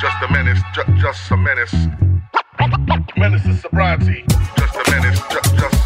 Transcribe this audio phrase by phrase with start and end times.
[0.00, 1.74] Just a menace, ju- just a menace.
[3.16, 4.24] Menace to sobriety.
[4.56, 5.83] Just a menace, ju- just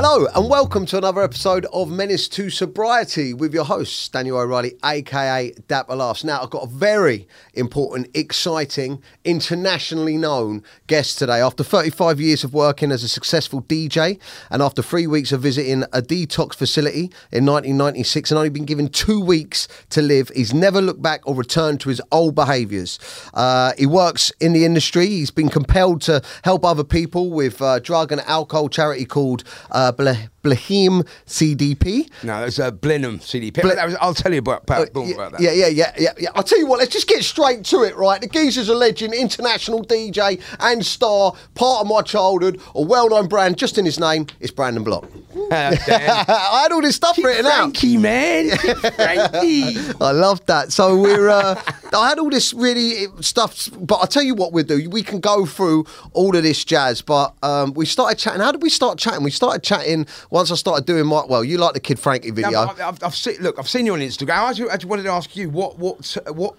[0.00, 4.74] Hello and welcome to another episode of Menace to Sobriety with your host Daniel O'Reilly,
[4.84, 6.22] aka Dapper Laughs.
[6.22, 11.40] Now I've got a very important, exciting, internationally known guest today.
[11.40, 14.20] After 35 years of working as a successful DJ
[14.52, 18.88] and after three weeks of visiting a detox facility in 1996 and only been given
[18.88, 23.00] two weeks to live, he's never looked back or returned to his old behaviours.
[23.34, 25.08] Uh, he works in the industry.
[25.08, 29.87] He's been compelled to help other people with uh, drug and alcohol charity called uh,
[29.88, 30.12] Apple.
[30.42, 32.08] Blahim CDP.
[32.22, 33.62] No, that's a Blenheim CDP.
[33.62, 35.40] That was- I'll tell you about, about, Uh, about that.
[35.40, 36.28] yeah, yeah, yeah, yeah, yeah.
[36.34, 36.78] I'll tell you what.
[36.78, 38.20] Let's just get straight to it, right?
[38.20, 43.56] The geezer's a legend, international DJ and star, part of my childhood, a well-known brand.
[43.58, 45.04] Just in his name, it's Brandon Block.
[45.50, 47.54] Uh, I had all this stuff written out.
[47.76, 48.50] Frankie, man.
[48.58, 49.76] Frankie.
[50.00, 50.72] I love that.
[50.72, 51.28] So we're.
[51.28, 51.60] Uh,
[51.96, 54.90] I had all this really stuff, but I tell you what we'll do.
[54.90, 58.40] We can go through all of this jazz, but um, we started chatting.
[58.40, 59.22] How did we start chatting?
[59.22, 61.24] We started chatting once I started doing my.
[61.26, 62.50] Well, you like the Kid Frankie video.
[62.50, 64.30] No, I've, I've seen, look, I've seen you on Instagram.
[64.30, 66.54] I actually, actually wanted to ask you what, what, what.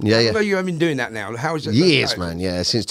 [0.00, 0.40] yeah, How yeah.
[0.40, 1.36] you have been doing that now?
[1.36, 1.74] How is it?
[1.74, 2.38] Years, man.
[2.38, 2.84] Yeah, since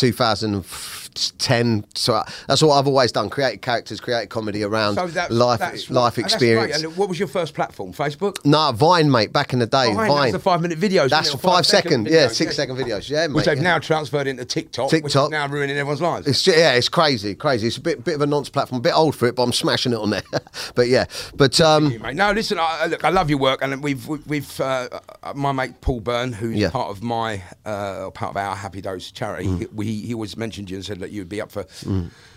[1.20, 1.86] 2010.
[1.96, 5.90] So that's what I've always done: create characters, create comedy around So that's, life, that's,
[5.90, 6.86] life experience.
[6.96, 7.94] what was your first platform?
[7.94, 8.44] Facebook.
[8.46, 9.34] Nah, Vine, mate.
[9.34, 10.10] Back in the day, Oh, Vine.
[10.10, 11.10] That's the five-minute videos.
[11.10, 11.34] That's?
[11.34, 13.64] Or five second, videos, yeah, six second videos, yeah, Which they've yeah.
[13.64, 14.92] now transferred into TikTok.
[14.92, 15.26] Which TikTok.
[15.26, 16.28] is now ruining everyone's lives.
[16.28, 17.68] It's yeah, it's crazy, crazy.
[17.68, 19.54] It's a bit bit of a nonce platform, a bit old for it, but I'm
[19.54, 20.22] smashing it on there.
[20.76, 22.16] but yeah, but um, you, mate.
[22.16, 22.58] No, listen.
[22.60, 24.88] I, look, I love your work, and we've we- we've uh,
[25.36, 26.70] my mate Paul Byrne, who's Yeah.
[26.70, 29.48] part of my uh, part of our Happy Dose charity.
[29.48, 29.60] Mm.
[29.60, 31.66] He, we, he always mentioned you and said that you'd be up for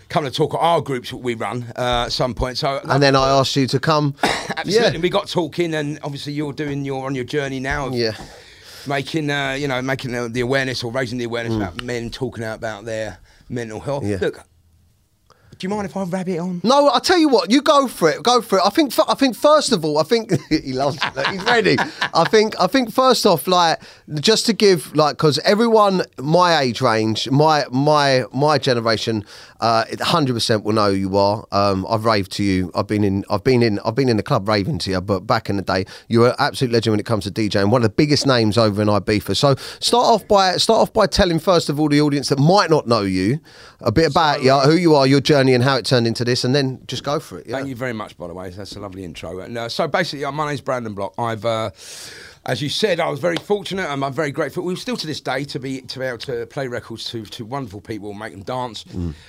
[0.09, 2.57] coming to talk at our groups that we run uh, at some point.
[2.57, 4.15] So and then I asked you to come.
[4.23, 7.87] absolutely, Yeah, we got talking, and obviously you're doing your on your journey now.
[7.87, 8.13] Of yeah.
[8.85, 12.57] Making, uh, you know, making the awareness or raising the awareness about men talking out
[12.57, 13.17] about their
[13.47, 14.03] mental health.
[14.03, 14.09] Mm.
[14.09, 14.17] Yeah.
[14.19, 14.43] Look,
[15.57, 16.61] do you mind if I rabbit on?
[16.63, 18.21] No, I'll tell you what, you go for it.
[18.23, 18.61] Go for it.
[18.65, 18.93] I think.
[19.07, 21.15] I think first of all, I think he loves it.
[21.15, 21.77] Look, He's ready.
[22.13, 22.59] I think.
[22.59, 23.81] I think first off, like
[24.15, 29.25] just to give, like, because everyone my age range, my my my generation,
[29.59, 31.45] uh, hundred percent will know who you are.
[31.51, 32.71] Um, I've raved to you.
[32.75, 33.25] I've been in.
[33.29, 33.79] I've been in.
[33.79, 35.01] I've been in the club raving to you.
[35.01, 37.69] But back in the day, you were an absolute legend when it comes to DJing.
[37.69, 39.35] One of the biggest names over in Ibiza.
[39.35, 42.69] So start off by start off by telling first of all the audience that might
[42.69, 43.39] not know you
[43.81, 46.45] a bit about you, who you are, your journey, and how it turned into this,
[46.45, 47.47] and then just go for it.
[47.47, 47.57] Yeah.
[47.57, 48.49] Thank you very much, by the way.
[48.49, 49.39] That's a lovely intro.
[49.39, 51.13] And uh, so basically, uh, my name's Brandon Block.
[51.17, 51.71] I've, uh,
[52.45, 54.63] as you said, I was very fortunate, and I'm very grateful.
[54.63, 57.43] We're still to this day to be to be able to play records to to
[57.43, 58.85] wonderful people, make them dance.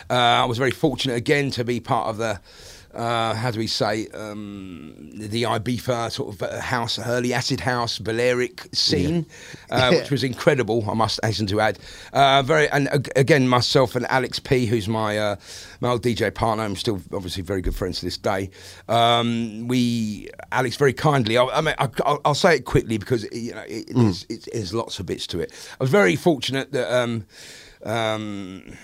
[0.08, 2.41] Uh, I was very fortunate again to be part of the.
[2.94, 7.99] Uh, how do we say um, the Ibiza sort of uh, house, early acid house,
[7.99, 9.27] Balearic scene,
[9.71, 10.88] uh, which was incredible.
[10.88, 11.78] I must hasten to add.
[12.12, 15.37] Uh, very and ag- again, myself and Alex P, who's my uh,
[15.81, 16.65] my old DJ partner.
[16.65, 18.50] I'm still obviously very good friends to this day.
[18.88, 21.37] Um, we Alex very kindly.
[21.37, 24.49] I, I mean, I, I'll, I'll say it quickly because you know it, there's, it,
[24.53, 25.53] there's lots of bits to it.
[25.81, 26.94] I was very fortunate that.
[26.94, 27.27] Um,
[27.84, 28.77] um,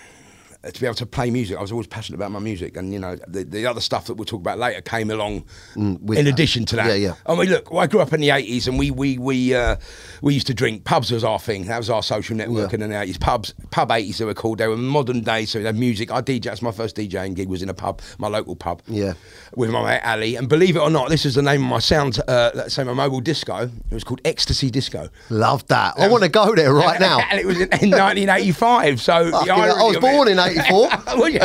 [0.62, 2.98] to be able to play music, I was always passionate about my music, and you
[2.98, 5.44] know the, the other stuff that we'll talk about later came along
[5.75, 6.26] with in that.
[6.26, 6.87] addition to that.
[6.87, 7.15] Yeah, yeah.
[7.26, 9.76] I mean, look, I grew up in the eighties, and we we we uh,
[10.20, 10.84] we used to drink.
[10.84, 11.65] Pubs was our thing.
[11.66, 12.84] That was our social network Yeah.
[12.84, 13.16] in the eighties.
[13.16, 14.59] Pubs, pub eighties they were called.
[14.59, 16.10] They were modern day, so they had music.
[16.10, 16.43] I DJ.
[16.44, 18.82] That's my first DJing gig was in a pub, my local pub.
[18.87, 19.15] Yeah.
[19.56, 21.78] With my mate Ali, and believe it or not, this is the name of my
[21.78, 22.19] sound.
[22.28, 23.70] Uh, let's say my mobile disco.
[23.91, 25.09] It was called Ecstasy Disco.
[25.31, 25.94] Love that.
[25.99, 27.20] I want to go there right now.
[27.31, 29.00] and it was in, in 1985.
[29.00, 30.91] So the Fucking hell, I irony was born in '84.
[31.19, 31.41] Were you?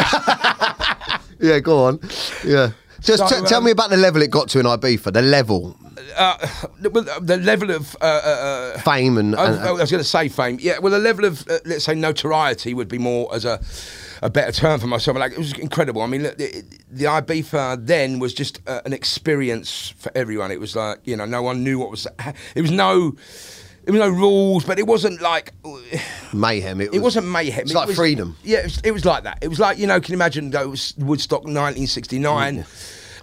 [1.40, 2.00] yeah, go on.
[2.46, 2.72] Yeah.
[3.02, 5.22] Just So, t- tell um, me about the level it got to in Ibiza, the
[5.22, 5.78] level,
[6.18, 6.38] uh,
[6.80, 6.90] the,
[7.22, 10.58] the level of uh, uh, fame, and, I, and- I was going to say fame.
[10.60, 13.60] Yeah, well, the level of uh, let's say notoriety would be more as a
[14.24, 15.18] a better term for myself.
[15.18, 16.01] Like it was incredible.
[16.01, 20.50] I mean, look, the, the Ibiza then was just uh, an experience for everyone.
[20.50, 22.08] It was like you know, no one knew what was.
[22.56, 23.16] It was no.
[23.86, 25.54] There was no rules, but it wasn't like
[26.34, 26.82] mayhem.
[26.82, 27.62] It, was, wasn't mayhem.
[27.62, 28.36] It's It like was- freedom.
[28.44, 29.38] Yeah, it was, it was like that.
[29.42, 32.66] It was like you know, can you imagine that it was Woodstock 1969?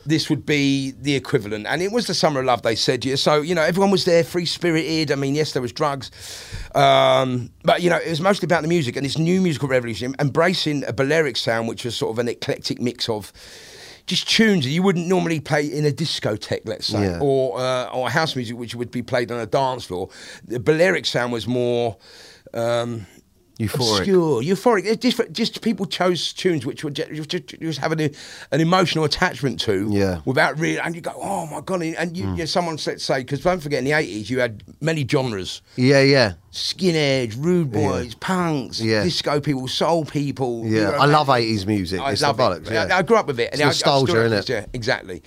[0.04, 2.62] This would be the equivalent, and it was the summer of love.
[2.62, 3.14] They said, yeah.
[3.14, 5.12] So you know, everyone was there, free spirited.
[5.12, 6.10] I mean, yes, there was drugs,
[6.74, 10.16] um, but you know, it was mostly about the music and this new musical revolution,
[10.18, 13.32] embracing a Balearic sound, which was sort of an eclectic mix of.
[14.06, 17.18] Just tunes that you wouldn't normally play in a discotheque, let's say, Yeah.
[17.20, 20.08] or uh, or house music, which would be played on a dance floor.
[20.46, 21.96] The Balearic sound was more
[22.52, 23.06] um,
[23.58, 23.98] Euphoric.
[23.98, 24.84] obscure, euphoric.
[24.86, 28.10] It's Just, just people chose tunes which were just, just, just having a,
[28.50, 30.20] an emotional attachment to, Yeah.
[30.24, 33.18] without really, and you go, oh my god, and you, you know, someone said say
[33.20, 38.14] because don't forget in the eighties you had many genres, Yeah, yeah, skinheads, rude boys,
[38.14, 39.04] punks, Yeah.
[39.04, 40.62] disco people, soul people.
[40.64, 40.70] yeah.
[40.70, 42.00] you know, I love eighties music.
[42.00, 42.42] I it's love it.
[42.42, 42.70] bollocks.
[42.70, 42.88] Yeah.
[42.94, 43.50] I, I grew up with it.
[43.52, 44.48] It's and I- I nostalgia, love?
[44.48, 45.22] Yeah, exactly.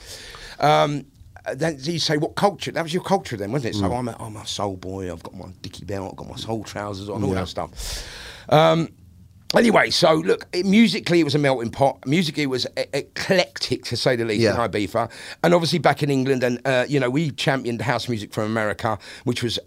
[0.59, 1.05] Um,
[1.53, 2.71] then you say what culture?
[2.71, 3.77] That was your culture then, wasn't it?
[3.77, 3.81] Mm.
[3.81, 5.11] So I'm, a, I'm a soul boy.
[5.11, 6.09] I've got my dicky belt.
[6.11, 7.23] I've got my soul trousers on.
[7.23, 8.03] All that stuff.
[8.49, 8.89] Um,
[9.55, 12.05] anyway, so look, it, musically it was a melting pot.
[12.05, 14.63] Musically it was e- eclectic to say the least Yeah.
[14.63, 15.11] in Ibiza,
[15.43, 18.97] and obviously back in England, and uh, you know we championed house music from America,
[19.23, 19.59] which was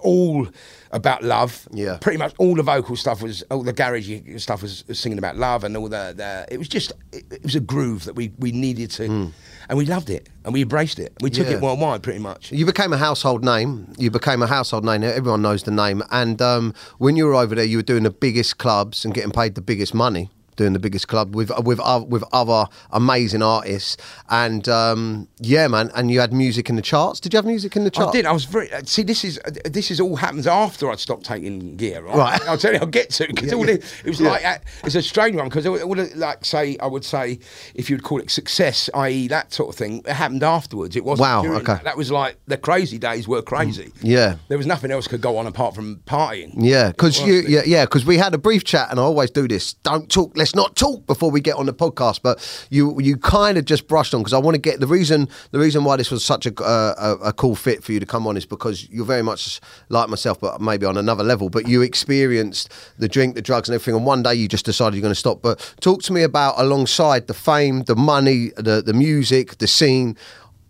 [0.00, 0.48] all
[0.90, 1.68] about love.
[1.72, 1.96] Yeah.
[2.00, 5.36] Pretty much all the vocal stuff was, all the garage stuff was, was singing about
[5.36, 8.32] love, and all the, the it was just, it, it was a groove that we,
[8.38, 9.30] we needed to,
[9.68, 11.12] and we loved it, and we embraced it.
[11.20, 11.46] We took.
[11.46, 11.54] Yeah.
[11.54, 12.52] it worldwide, pretty much.
[12.52, 13.92] You became a household name.
[13.98, 15.02] You became a household name.
[15.02, 16.02] Everyone knows the name.
[16.10, 19.32] And um, when you were over there, you were doing the biggest clubs and getting
[19.32, 20.30] paid the biggest money.
[20.56, 23.96] Doing the biggest club with with with other amazing artists,
[24.28, 25.90] and um, yeah, man.
[25.94, 27.20] And you had music in the charts.
[27.20, 28.10] Did you have music in the charts?
[28.10, 28.26] I did.
[28.26, 28.70] I was very.
[28.72, 32.02] uh, See, this is uh, this is all happens after I'd stopped taking gear.
[32.02, 32.16] Right.
[32.16, 32.48] Right.
[32.48, 32.80] I'll tell you.
[32.80, 33.76] I'll get to because Yeah, all yeah.
[33.76, 34.30] the, it was Yeah.
[34.30, 37.38] like uh, it's a strange one because it would, it like say I would say
[37.74, 39.28] if you'd call it success, i.e.
[39.28, 40.96] that sort of thing, it happened afterwards.
[40.96, 41.22] It wasn't.
[41.28, 41.64] Wow, okay.
[41.64, 41.84] That.
[41.84, 43.90] that was like the crazy days were crazy.
[44.02, 44.36] Yeah.
[44.48, 46.52] There was nothing else could go on apart from partying.
[46.58, 49.48] Yeah, because you, yeah, yeah, because we had a brief chat, and I always do
[49.48, 49.72] this.
[49.82, 50.36] Don't talk.
[50.42, 52.20] Let's not talk before we get on the podcast.
[52.20, 55.28] But you, you kind of just brushed on because I want to get the reason.
[55.52, 58.26] The reason why this was such a, a a cool fit for you to come
[58.26, 61.48] on is because you're very much like myself, but maybe on another level.
[61.48, 64.96] But you experienced the drink, the drugs, and everything, and one day you just decided
[64.96, 65.42] you're going to stop.
[65.42, 70.16] But talk to me about alongside the fame, the money, the the music, the scene.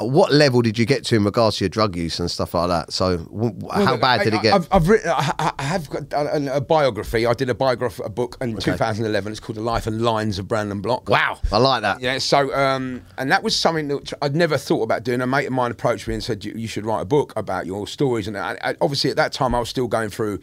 [0.04, 2.69] What level did you get to in regards to your drug use and stuff like
[2.69, 2.93] that?
[2.93, 4.54] So, w- how bad I- did it get?
[4.54, 5.10] I've, I've written.
[5.10, 7.26] I, have got a, a biography.
[7.26, 9.32] I did a biography, a book in 2011.
[9.32, 12.00] It's called "The Life and Lines of Brandon Block." wow, I like that.
[12.00, 15.20] Yeah, so um, and that was something that I'd never thought about doing.
[15.20, 17.66] A mate of mine approached me and said you, you should write a book about
[17.66, 18.28] your stories.
[18.28, 20.40] And I, I, obviously at that time I was still going through.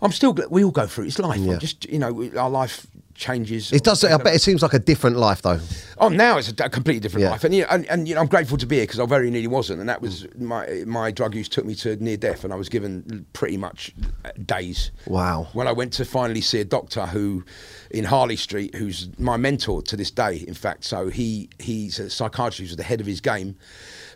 [0.00, 0.36] I'm still.
[0.50, 1.06] We all go through.
[1.06, 1.40] It's life.
[1.40, 1.54] Yeah.
[1.54, 3.72] I'm just you know our life changes.
[3.72, 4.02] It does.
[4.04, 5.60] I bet it seems like a different life, though.
[5.98, 7.30] Oh, now it's a, a completely different Yeah.
[7.30, 9.46] life, and, and and you know I'm grateful to be here because I very nearly
[9.48, 12.56] wasn't, and that was my my drug use took me to near death, and I
[12.56, 13.92] was given pretty much
[14.24, 14.90] uh, days.
[15.06, 15.48] Wow.
[15.52, 17.44] When I went to finally see a doctor who,
[17.90, 20.84] in Harley Street, who's my mentor to this day, in fact.
[20.84, 23.56] So he he's a psychiatrist, who's the head of his game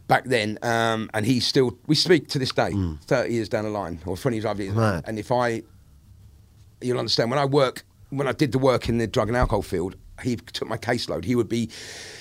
[0.09, 2.73] back then, um, and he's still we speak to this day,
[3.07, 4.75] thirty years down the line or twenty five years.
[4.75, 5.05] Mad.
[5.07, 5.63] And if I
[6.81, 7.85] you'll understand when I work
[8.17, 11.25] when I did the work in the drug and alcohol field, he took my caseload.
[11.25, 11.71] He would be,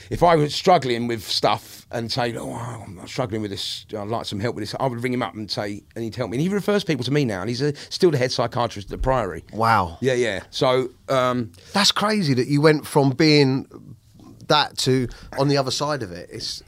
[0.09, 3.85] if I was struggling with stuff and say, "Oh, I'm struggling with this.
[3.97, 6.15] I'd like some help with this," I would ring him up and say, and he'd
[6.15, 6.37] help me.
[6.37, 8.91] And he refers people to me now, and he's a, still the head psychiatrist at
[8.91, 9.43] the Priory.
[9.53, 9.97] Wow.
[10.01, 10.43] Yeah, yeah.
[10.49, 13.67] So um, That's crazy that you went from being
[14.47, 15.07] that to
[15.39, 16.29] on the other side of it.
[16.31, 16.61] It's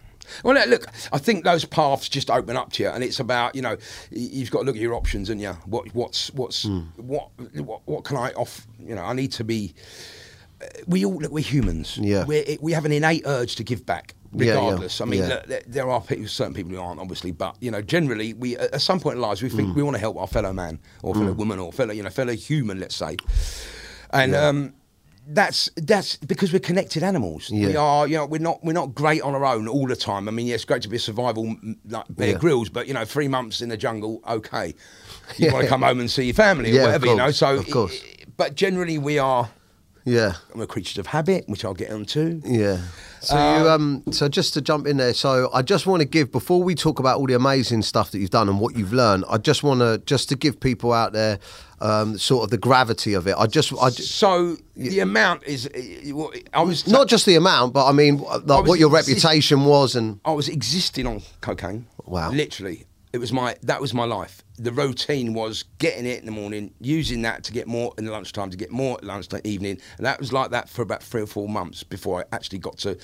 [0.44, 3.62] Well, look, I think those paths just open up to you, and it's about you
[3.62, 3.78] know
[4.12, 6.80] you've got to look at your options, and yeah, what what's what's Hmm.
[6.98, 8.68] what, what what can I off?
[8.80, 9.74] You know, I need to be.
[10.62, 11.98] uh, We all look, we're humans.
[11.98, 12.26] Yeah.
[12.26, 15.02] we we have an innate urge to give back, Yeah, yeah, regardless.
[15.02, 15.42] I mean, yeah.
[15.48, 18.82] look, there, are people, certain people who aren't, obviously, but you know, generally, we at
[18.82, 21.34] some point in lives we think we want to help our fellow man or fellow
[21.34, 23.16] woman or fellow you know fellow human, let's say,
[24.12, 24.36] and.
[24.36, 24.74] um
[25.30, 27.50] that's that's because we're connected animals.
[27.50, 27.68] Yeah.
[27.68, 30.28] We are, you know, we're not we're not great on our own all the time.
[30.28, 31.56] I mean, yeah, it's great to be a survival
[31.88, 32.38] like Bear Yeah.
[32.38, 34.68] Grylls, but you know, three months in the jungle, okay.
[35.38, 35.54] You Yeah.
[35.54, 37.32] want to come home and see your family Yeah, or whatever, you know.
[37.32, 38.02] So, of course.
[38.38, 39.50] but generally, we are
[40.06, 40.34] yeah.
[40.56, 42.42] we're creatures of habit, which I'll get onto.
[42.46, 42.80] Yeah.
[43.20, 46.32] So you um so just to jump in there, so I just want to give
[46.32, 49.26] before we talk about all the amazing stuff that you've done and what you've learned,
[49.30, 51.40] I just want to just to give people out there
[51.80, 53.36] um sort of the gravity of it.
[53.38, 57.74] I just I ju- So the amount is, uh, I was not just the amount,
[57.74, 61.22] but I mean like was what your exist- reputation was and I was existing on
[61.42, 61.86] cocaine.
[62.06, 62.32] Wow.
[62.32, 62.86] Literally.
[63.14, 64.44] It was my that was my life.
[64.60, 68.12] The routine was getting it in the morning, using that to get more in the
[68.12, 69.80] lunchtime, to get more at lunchtime evening.
[69.98, 72.78] And that was like that for about three or four months before I actually got
[72.80, 72.98] to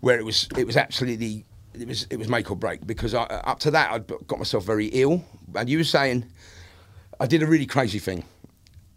[0.00, 3.22] where it was it was absolutely it was it was make or break because I,
[3.24, 5.22] up to that I'd got myself very ill.
[5.54, 6.24] And you were saying
[7.20, 8.24] I did a really crazy thing.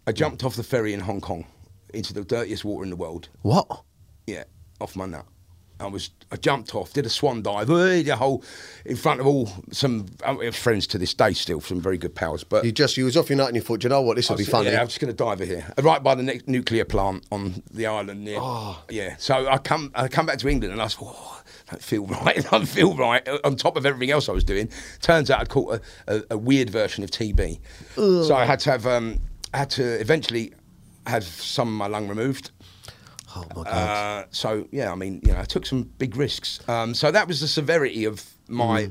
[0.06, 1.46] I jumped off the ferry in Hong Kong
[1.92, 3.28] into the dirtiest water in the world.
[3.42, 3.82] what?
[4.26, 4.44] Yeah,
[4.80, 5.26] off my nut.
[5.80, 8.44] I was I jumped off, did a swan dive, the whole
[8.86, 10.06] in front of all some
[10.52, 12.44] friends to this day still, some very good pals.
[12.44, 14.16] But You just you was off your nut and you thought, "Do you know what,
[14.16, 14.70] this will be funny.
[14.70, 17.86] Yeah, I'm just going to dive here, right by the ne- nuclear plant on the
[17.86, 18.38] island near.
[18.40, 18.82] Oh.
[18.88, 22.06] Yeah, so I come I come back to England and I thought, oh, don't feel
[22.06, 22.38] right.
[22.38, 23.26] I don't feel right.
[23.44, 24.68] On top of everything else I was doing,
[25.00, 27.58] turns out I'd caught a, a, a weird version of TB,
[27.94, 28.86] so I had to have.
[28.86, 29.20] Um,
[29.54, 30.52] had to eventually
[31.06, 32.50] have some of my lung removed.
[33.36, 33.66] Oh my god.
[33.66, 36.66] Uh, so yeah, I mean, you know, I took some big risks.
[36.68, 38.90] Um, so that was the severity of my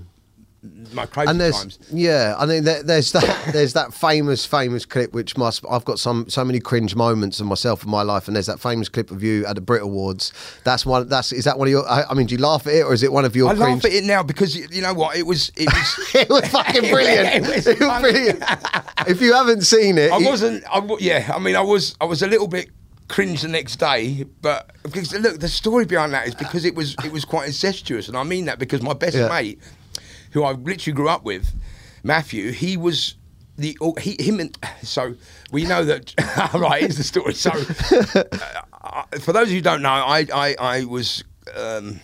[0.93, 1.79] my crazy and there's times.
[1.91, 5.99] yeah, I mean there, there's that there's that famous famous clip which must I've got
[5.99, 9.11] some so many cringe moments of myself in my life, and there's that famous clip
[9.11, 10.31] of you at the Brit Awards.
[10.63, 11.07] That's one.
[11.09, 11.87] That's is that one of your?
[11.89, 13.49] I, I mean, do you laugh at it or is it one of your?
[13.49, 13.83] I cringe?
[13.83, 15.51] laugh at it now because you you know what it was.
[15.57, 16.09] It was.
[16.15, 17.27] it was fucking brilliant.
[17.27, 18.43] It it was was, brilliant.
[19.07, 20.63] if you haven't seen it, I you- wasn't.
[20.71, 21.95] I, yeah, I mean, I was.
[21.99, 22.69] I was a little bit
[23.09, 26.95] cringe the next day, but because look, the story behind that is because it was
[27.03, 29.27] it was quite incestuous, and I mean that because my best Yeah.
[29.27, 29.59] mate,
[30.33, 31.53] who I literally grew up with,
[32.03, 33.15] Matthew, he was.
[33.55, 35.13] The oh, he him and so
[35.51, 36.11] we know that
[36.55, 40.55] right here's the story so uh, for those of you who don't know I I,
[40.59, 41.23] I was
[41.55, 41.99] um,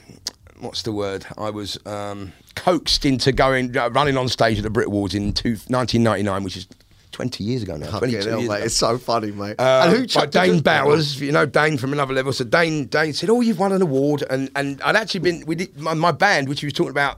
[0.60, 4.70] what's the word I was um, coaxed into going uh, running on stage at the
[4.70, 6.68] Brit Awards in two, 1999 which is
[7.14, 8.66] 20 years ago now Fucking 22 hell, years mate, ago.
[8.66, 9.56] it's so funny, mate.
[9.60, 10.60] Uh, and who by Dane?
[10.62, 12.32] Bowers, you know Dane from another level.
[12.32, 15.56] So Dane, Dane said, "Oh, you've won an award," and and I'd actually been we
[15.56, 17.18] did my, my band, which he was talking about,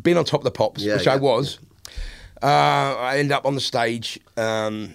[0.00, 1.14] being on top of the pops, Yeah, which yeah.
[1.14, 1.58] I was.
[2.42, 4.18] Uh, I ended up on the stage.
[4.36, 4.94] Um,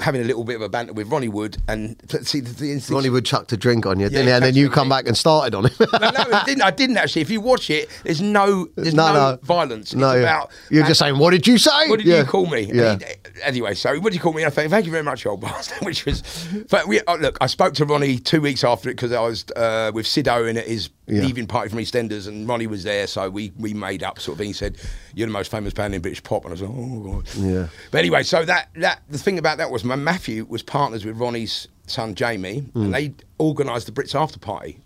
[0.00, 2.90] having a little bit of a banter with Ronnie Wood and see the, the instinct-
[2.90, 4.28] Ronnie Wood chucked a drink on you, didn't he?
[4.28, 5.72] he And then you come back and started on him.
[5.80, 6.62] no, no, it didn't.
[6.62, 7.22] I didn't actually.
[7.22, 9.38] If you watch it, there's no, there's No, no, no.
[9.42, 9.94] violence.
[9.94, 12.18] no, it's about you're just saying, "What did you say?" what did Yeah.
[12.18, 12.70] you call me?
[12.72, 12.98] Yeah.
[12.98, 14.44] He- anyway, so what did you call me?
[14.44, 15.84] I think, thank you very much, old bastard.
[15.84, 16.22] Which was,
[16.70, 17.36] but we oh, look.
[17.40, 20.56] I spoke to Ronnie two weeks after it because I was uh, with Sid Owen
[20.56, 21.22] at his Yeah.
[21.22, 23.06] leaving party from EastEnders, and Ronnie was there.
[23.06, 24.48] So we we made up sort of thing.
[24.48, 24.76] He said,
[25.14, 27.66] "You're the most famous band in British pop," and I was like, "Oh god." Yeah.
[27.90, 31.16] But anyway, so that that the thing about that was my Matthew was partners with
[31.16, 32.84] Ronnie's son Jamie, Mm.
[32.84, 34.80] and they organised the Brits after party,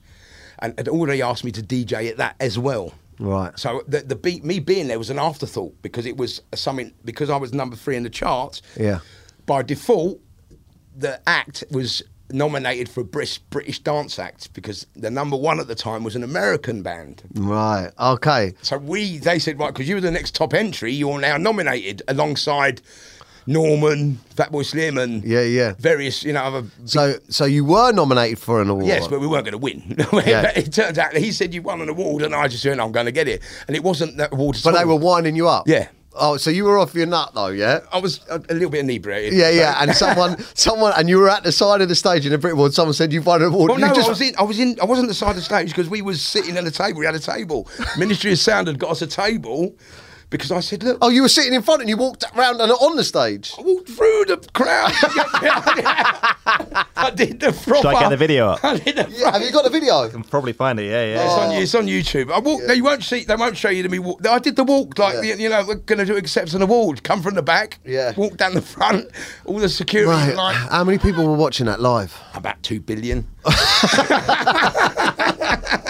[0.61, 2.95] and had already asked me to DJ at that as well.
[3.21, 3.57] Right.
[3.59, 7.31] So the the beat me being there was an afterthought because it was something because
[7.31, 8.63] I was number three in the charts.
[8.79, 9.01] Yeah.
[9.47, 10.19] By default,
[10.97, 12.03] the act was
[12.35, 16.17] nominated for a British British dance act because the number one at the time was
[16.17, 17.23] an American band.
[17.35, 17.91] Right.
[17.99, 18.53] Okay.
[18.63, 22.03] So we they said right because you were the next top entry, you're now nominated
[22.09, 22.83] alongside
[23.47, 25.75] Norman, Fatboy Slim, and Yeah, yeah.
[25.79, 26.65] various you know other.
[26.87, 28.87] So, so you were nominated for an award.
[28.87, 29.97] Yes, but we weren't going to win.
[30.27, 30.51] Yeah.
[30.57, 33.07] it turns out he said you won an award, and I just said I'm going
[33.07, 34.59] to get it, and it wasn't that award.
[34.65, 35.69] But they were winding you up.
[35.69, 35.89] Yeah.
[36.17, 37.81] Oh, so you were off your nut though, yeah?
[37.93, 39.35] I was a, a little bit inebriated.
[39.39, 39.77] Yeah, yeah.
[39.81, 42.53] And someone, someone, and you were at the side of the stage in the Brit
[42.53, 42.73] Award.
[42.73, 43.71] Someone said you've won an award.
[43.71, 44.35] Well, You no, just- I was in.
[44.39, 44.79] I was in.
[44.81, 47.01] I wasn't the side of the stage because we was sitting at a table.
[47.01, 47.69] We had a table.
[47.99, 49.75] Ministry of Sound had got us a table
[50.31, 52.71] because I said, "Look, Oh, you were sitting in front and you walked around and
[52.71, 53.53] on the stage.
[53.59, 54.93] I walked through the crowd.
[57.05, 57.77] I did the proper.
[57.77, 58.61] Should I get the video up?
[58.65, 60.03] I did the Yeah, have you got the video?
[60.03, 60.85] I can probably find it.
[60.85, 61.25] Yeah, yeah.
[61.25, 61.61] It's on, oh.
[61.61, 62.33] it's on YouTube.
[62.33, 62.65] I walked.
[62.67, 63.25] No, you won't see.
[63.25, 63.99] They won't show you to me.
[63.99, 64.27] Walk.
[64.27, 65.21] I did the walk like Yeah.
[65.35, 67.03] the, you know we're going to do accept an award.
[67.03, 67.79] Come from the back.
[67.85, 68.13] Yeah.
[68.17, 69.09] Walk down the front.
[69.45, 70.11] All the security.
[70.11, 70.37] Right.
[70.37, 72.19] Like How many people were watching that live?
[72.35, 73.27] about two billion.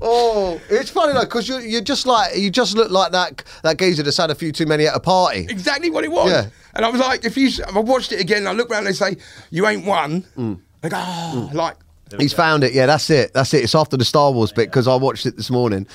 [0.00, 3.78] Oh, it's funny though because you you just like you just look like that that
[3.78, 5.46] geezer that's had a few too many at a party.
[5.48, 6.30] exactly what it was.
[6.30, 6.46] Yeah.
[6.74, 8.88] And I was like, if you, if I watched it again, I look around and
[8.88, 9.16] they say,
[9.50, 10.22] you ain't won.
[10.36, 10.60] Mm.
[10.82, 11.76] They go, oh, like,
[12.18, 12.72] He's found it.
[12.72, 13.34] Yeah, that's it.
[13.34, 13.64] That's it.
[13.64, 15.86] It's after the Star Wars bit because I watched it this morning.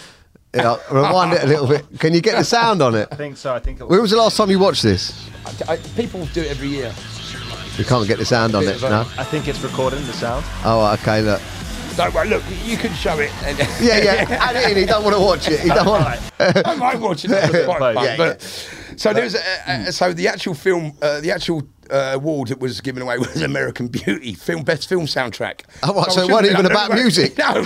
[0.53, 1.85] Yeah, rewind it a little bit.
[1.99, 3.07] Can you get the sound on it?
[3.11, 3.53] I think so.
[3.55, 4.01] I think it When was.
[4.01, 5.27] was the last time you watched this?
[5.45, 6.93] I, I, people do it every year.
[7.77, 8.75] You can't get the sound on it.
[8.75, 8.99] of No.
[9.17, 10.45] I think it's recording the sound.
[10.63, 11.21] Oh, okay.
[11.21, 11.41] Look.
[11.95, 13.31] Don't worry, look, you can show it.
[13.43, 14.37] And Yeah, yeah.
[14.41, 14.77] Add it in.
[14.77, 15.59] He don't want to watch it.
[15.59, 16.19] He don't want.
[16.39, 17.31] I might watch it.
[17.31, 18.03] It's quite fun.
[18.03, 18.41] Yeah, but,
[18.97, 22.59] So there was, a, a, so the actual film, uh, the actual uh, award that
[22.59, 25.61] was given away was American Beauty, film best film soundtrack.
[25.83, 27.37] Oh, what, I so it wasn't have even about music?
[27.37, 27.63] No.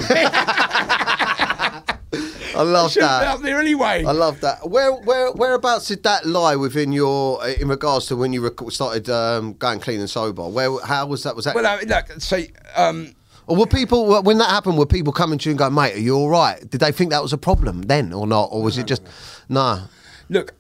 [2.56, 3.36] I love shouldn't have that.
[3.36, 4.04] up there anyway.
[4.04, 4.68] I love that.
[4.68, 8.72] Where, where, whereabouts did that lie within your, uh, in regards to when you rec-
[8.72, 10.48] started um, going clean and sober?
[10.48, 11.36] Where, how was that?
[11.36, 11.54] Was that?
[11.54, 12.42] well, uh, look, so
[12.76, 13.14] um,
[13.48, 14.78] or were people when that happened?
[14.78, 17.12] Were people coming to you and going, "Mate, are you all right?" Did they think
[17.12, 19.02] that was a problem then, or not, or was it just,
[19.50, 19.88] nah?
[20.30, 20.54] look,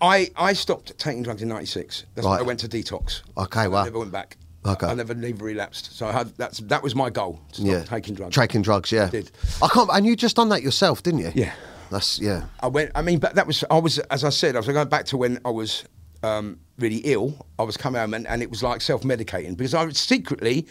[0.00, 2.04] I I stopped taking drugs in '96.
[2.14, 3.22] That's when I went to detox.
[3.36, 3.84] Okay, I wow.
[3.84, 4.36] never went back.
[4.66, 4.86] Okay.
[4.86, 5.96] I never never relapsed.
[5.96, 8.34] So I had, that's that was my goal to stop Yeah, taking drugs.
[8.36, 8.92] taking drugs.
[8.92, 9.30] Yeah, did.
[9.62, 9.88] I can't.
[9.92, 11.32] And you just done that yourself, didn't you?
[11.34, 11.52] Yeah.
[11.90, 12.44] That's yeah.
[12.60, 12.90] I went.
[12.94, 13.64] I mean, but that was.
[13.70, 15.84] I was, as I said, I was going back to when I was
[16.22, 17.46] um, really ill.
[17.58, 20.66] I was coming home, and, and it was like self-medicating because I was secretly.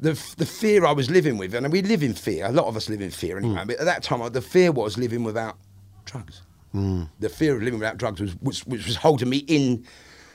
[0.00, 2.46] The, the fear I was living with, and we live in fear.
[2.46, 3.60] A lot of us live in fear anyway.
[3.60, 3.66] Hmm.
[3.68, 5.56] But at that time, the fear was living without
[6.04, 6.42] drugs.
[6.72, 7.04] Hmm.
[7.20, 9.86] The fear of living without drugs was which, which was holding me in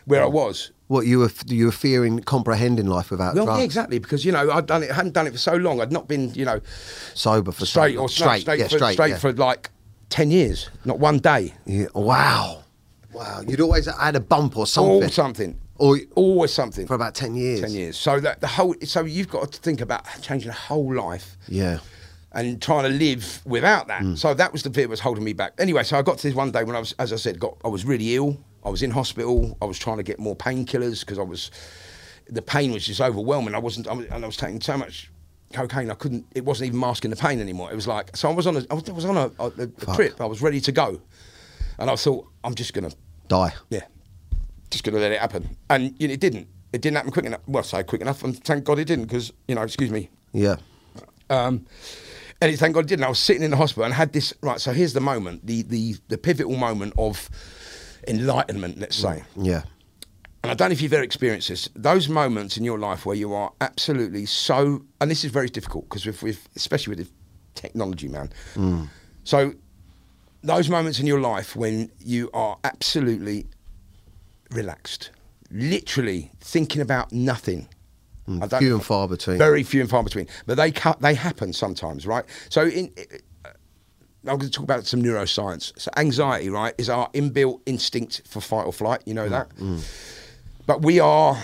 [0.05, 0.71] where I was.
[0.87, 3.99] What you were you were fearing comprehending life without Well, drugs, yeah, exactly.
[3.99, 5.81] Because you know, I'd done it, hadn't done it for so long.
[5.81, 6.61] I'd not been, you know,
[7.13, 9.17] sober for straight or straight, straight, yeah, for, straight, straight yeah.
[9.17, 9.69] for like
[10.09, 11.53] ten years, not one day.
[11.65, 11.87] Yeah.
[11.93, 12.63] Wow,
[13.13, 13.41] wow.
[13.47, 15.59] You'd always had a bump or Or something.
[15.79, 16.85] Or always something.
[16.87, 17.61] for about ten years.
[17.61, 17.97] Ten years.
[17.97, 18.75] So that the whole.
[18.83, 21.79] So you've got to think about changing a whole life Yeah.
[22.33, 24.01] and trying to live without that.
[24.03, 24.17] Mm.
[24.17, 25.53] So that was the fear that was holding me back.
[25.57, 27.57] Anyway, so I got to this one day when I was, as I said, got
[27.65, 28.37] I was really ill.
[28.63, 29.57] I was in hospital.
[29.61, 31.49] I was trying to get more painkillers because I was,
[32.27, 33.55] the pain was just overwhelming.
[33.55, 35.09] I wasn't, I was, and I was taking so much
[35.53, 35.89] cocaine.
[35.89, 36.25] I couldn't.
[36.35, 37.71] It wasn't even masking the pain anymore.
[37.71, 38.29] It was like so.
[38.29, 40.19] I was on a, I was, I was on a, a, a trip.
[40.19, 40.99] I was ready to go,
[41.79, 42.91] and I thought I'm just gonna
[43.29, 43.53] Die.
[43.69, 43.85] yeah,
[44.69, 45.57] just going to let it happen.
[45.69, 46.47] And you know, it didn't.
[46.71, 47.41] It didn't happen quick enough.
[47.47, 50.09] Well, say quick enough, and thank God it didn't, because you know, excuse me.
[50.33, 50.57] Yeah.
[51.29, 51.65] Um,
[52.41, 53.05] and it, thank God it didn't.
[53.05, 54.33] I was sitting in the hospital and had this.
[54.41, 57.29] Right, so here's the moment, the the the pivotal moment of
[58.07, 59.23] enlightenment, let's say.
[59.35, 59.63] Yeah.
[60.41, 61.69] And I don't know if you've ever experienced this.
[61.75, 65.89] Those moments in your life where you are absolutely so, and this is very difficult
[65.89, 67.11] because with, with especially with
[67.55, 68.31] technology, man.
[69.25, 69.53] So
[70.43, 73.47] those moments in your life when you are absolutely
[74.51, 75.11] relaxed,
[75.51, 77.67] literally thinking about nothing.
[78.25, 79.37] Hmm, don't- Few and far between.
[79.37, 82.25] Very few and far between, but they ca- they happen sometimes, right?
[82.49, 82.91] So in.
[84.27, 85.71] I'm going to talk about some neuroscience.
[85.79, 89.01] So anxiety, right, is our inbuilt instinct for fight or flight.
[89.05, 89.51] You know hmm, that.
[89.53, 89.77] Hmm.
[90.65, 91.41] But we are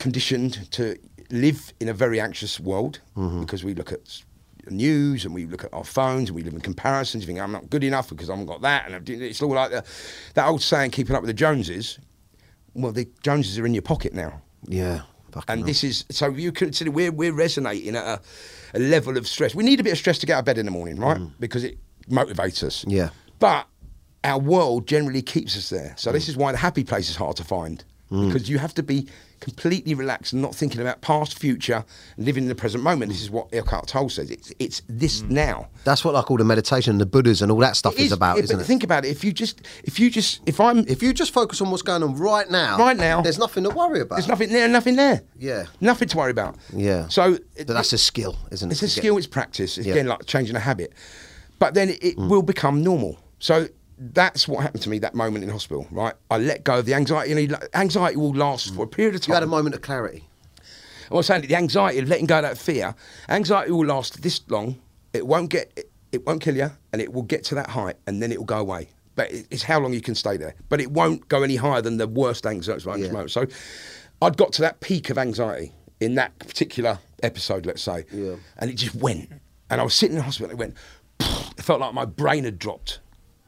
[0.00, 0.98] conditioned to
[1.30, 3.40] live in a very anxious world mm-hmm.
[3.40, 4.22] because we look at
[4.70, 7.22] news and we look at our phones and we live in comparisons.
[7.22, 9.70] You think I'm not good enough because I haven't got that, and it's all like
[9.70, 9.84] the,
[10.34, 11.98] that old saying, "Keeping up with the Joneses."
[12.74, 14.40] Well, the Joneses are in your pocket now.
[14.66, 15.02] Yeah.
[15.48, 15.66] And hell.
[15.66, 18.20] this is so you consider we're we're resonating at a,
[18.74, 19.52] a level of stress.
[19.54, 21.20] We need a bit of stress to get out of bed in the morning, right?
[21.40, 21.78] Because it
[22.08, 22.84] motivates us.
[22.84, 22.92] Mm.
[22.92, 23.08] Yeah.
[23.40, 23.66] But
[24.22, 25.94] our world generally keeps us there.
[25.96, 26.14] So Mm.
[26.14, 27.84] this is why the happy place is hard to find.
[28.10, 29.08] Because you have to be
[29.44, 31.84] completely relaxed and not thinking about past, future,
[32.16, 33.12] living in the present moment.
[33.12, 34.30] This is what Eckhart Tolle says.
[34.30, 35.68] It's it's this now.
[35.84, 38.44] That's what like all the meditation, the Buddhas, and all that stuff is about, yeah,
[38.44, 38.64] isn't it?
[38.64, 39.08] Think about it.
[39.10, 42.02] If you just if you just if I'm if you just focus on what's going
[42.02, 43.20] on right now, Right now.
[43.20, 44.16] there's nothing to worry about.
[44.16, 45.22] there's nothing there, nothing there.
[45.38, 45.64] Yeah.
[45.80, 46.56] Nothing to worry about.
[46.72, 47.06] Yeah.
[47.08, 48.72] So But that's a skill, isn't it?
[48.72, 49.76] It's a get- skill, it's practice.
[49.78, 49.92] It's Yeah.
[49.94, 50.92] again like changing a habit.
[51.58, 52.28] But then it Mm.
[52.28, 53.18] will become normal.
[53.38, 56.14] So that's what happened to me that moment in hospital, right?
[56.30, 57.32] I let go of the anxiety.
[57.32, 59.28] And you know, anxiety will last for a period of time.
[59.30, 60.28] You had a moment of clarity.
[61.10, 62.94] I was saying that the anxiety of letting go of that fear,
[63.28, 64.80] anxiety will last this long.
[65.12, 67.96] It won't get, it, it won't kill you, and it will get to that height,
[68.06, 68.88] and then it will go away.
[69.14, 70.54] But it- it's how long you can stay there.
[70.68, 73.12] But it won't go any higher than the worst anxiety right Yeah.
[73.12, 73.30] moment.
[73.30, 73.46] So,
[74.22, 78.36] I'd got to that peak of anxiety in that particular episode, let's say, Yeah.
[78.58, 79.30] and it just went.
[79.70, 80.74] And I was sitting in the hospital, and it went.
[81.56, 82.98] It felt like my brain had dropped,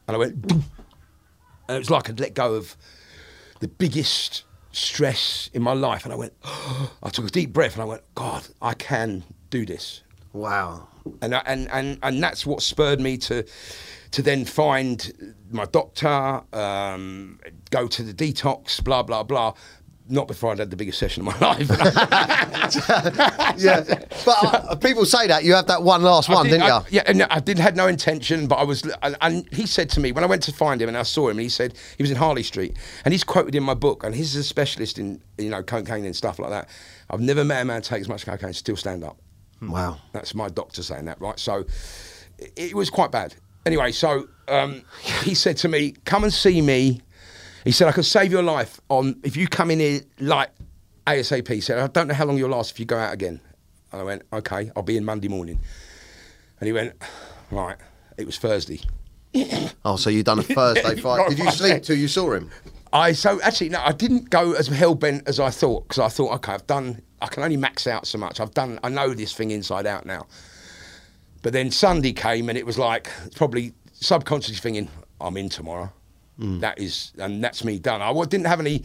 [0.07, 0.51] and I went.
[0.51, 2.77] And it was like I'd let go of
[3.59, 6.05] the biggest stress in my life.
[6.05, 9.65] And I went, I took a deep breath and I went, God, I can do
[9.65, 10.03] this.
[10.33, 10.87] Wow.
[11.21, 13.45] And, I, and, and, and that's what spurred me to,
[14.11, 17.39] to then find my doctor, um,
[17.71, 19.53] go to the detox, blah, blah, blah.
[20.09, 21.69] Not before I'd had the biggest session of my life.
[23.57, 23.83] Yeah,
[24.25, 26.69] but uh, people say that you have that one last one, I did, did, not
[26.69, 26.95] I, you?
[26.97, 29.99] yeah, and I did had no intention, but I was, and, and he said to
[29.99, 32.03] me when I went to find him and I saw him, and he said he
[32.03, 35.21] was in Harley Street, and he's quoted in my book, and he's a specialist in
[35.37, 36.69] you know cocaine and stuff like that.
[37.09, 39.17] I've never met a man take as much cocaine and still stand up.
[39.61, 39.97] Wow.
[40.11, 41.39] That's my doctor saying that, right?
[41.39, 41.65] So
[42.37, 43.35] it, it was quite bad.
[43.65, 44.83] Anyway, so um,
[45.23, 47.01] he said to me, "Come and see me."
[47.67, 50.51] He said, "I can save your life on if you come in here like
[51.05, 53.41] ASAP." He said, "I don't know how long you'll last if you go out again."
[53.91, 55.59] And I went, "Okay, I'll be in Monday morning."
[56.61, 56.93] And he went,
[57.51, 57.75] "Right."
[58.17, 58.79] It was Thursday.
[59.83, 61.27] Oh, so you done a Thursday fight?
[61.27, 62.49] Did you sleep till you saw him?
[62.93, 66.07] I so actually no, I didn't go as hell bent as I thought because I
[66.07, 67.01] thought, okay, I've done.
[67.21, 68.39] I can only max out so much.
[68.39, 68.79] I've done.
[68.81, 70.25] I know this thing inside out now.
[71.41, 75.91] But then Sunday came and it was like it's probably subconsciously thinking, I'm in tomorrow.
[76.39, 76.59] Mm.
[76.59, 78.01] That is, and that's me done.
[78.01, 78.83] I didn't have any.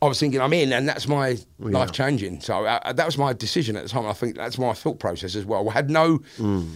[0.00, 2.40] I was thinking I'm in, and that's my life changing.
[2.40, 4.06] So uh, uh, that was my decision at the time.
[4.06, 5.68] I think that's my thought process as well.
[5.68, 6.18] I had no.
[6.38, 6.74] Mm.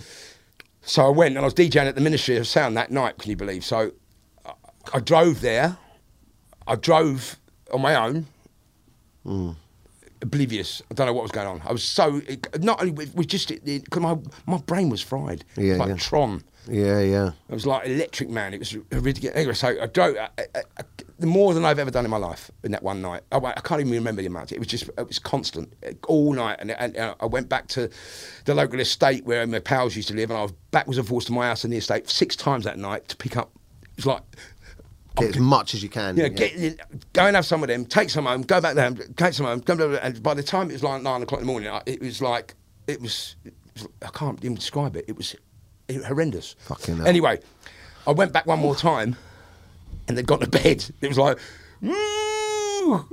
[0.83, 3.19] So I went and I was DJing at the Ministry of Sound that night.
[3.19, 3.65] Can you believe?
[3.65, 3.93] So
[4.45, 4.53] I,
[4.95, 5.77] I drove there.
[6.67, 7.39] I drove
[7.73, 8.27] on my own,
[9.27, 9.57] mm.
[10.23, 10.83] Oblivious.
[10.91, 11.63] I don't know what was going on.
[11.65, 15.45] I was so it, not only it was just because my my brain was fried.
[15.57, 15.97] Was Yeah, like yeah.
[15.97, 16.45] Tron.
[16.69, 17.33] Yeah, yeah.
[17.49, 18.55] It was like Electric Man.
[18.55, 19.37] It was ridiculous.
[19.37, 20.83] Anyway, so I drove I, I, I,
[21.19, 23.23] the more than I've ever done in my life in that one night.
[23.33, 24.53] I, I can't even remember the amount.
[24.53, 25.73] It was just it was constant
[26.07, 26.57] all night.
[26.61, 27.91] And, and, uh, I went back to
[28.45, 31.27] the local estate where my pals used to live, and I was backwards and forwards
[31.27, 33.51] to my house in the estate six times that night to pick up.
[33.83, 34.23] It was like
[35.17, 36.17] Get as much as you can.
[36.17, 36.49] you know, yeah.
[36.49, 39.45] get go and have some of them, take some home, go back there, take some
[39.47, 41.71] home, come back, and by the time it was like nine o'clock in the morning,
[41.87, 42.55] it was like
[42.87, 45.05] it was, it was I can't even describe it.
[45.09, 45.37] It was
[46.07, 46.57] horrendous.
[46.61, 47.07] Fucking hell.
[47.07, 47.41] Anyway,
[48.07, 49.17] I went back one more time,
[50.09, 50.85] and they'd gone to bed.
[51.03, 51.39] It was like,
[51.83, 53.05] no,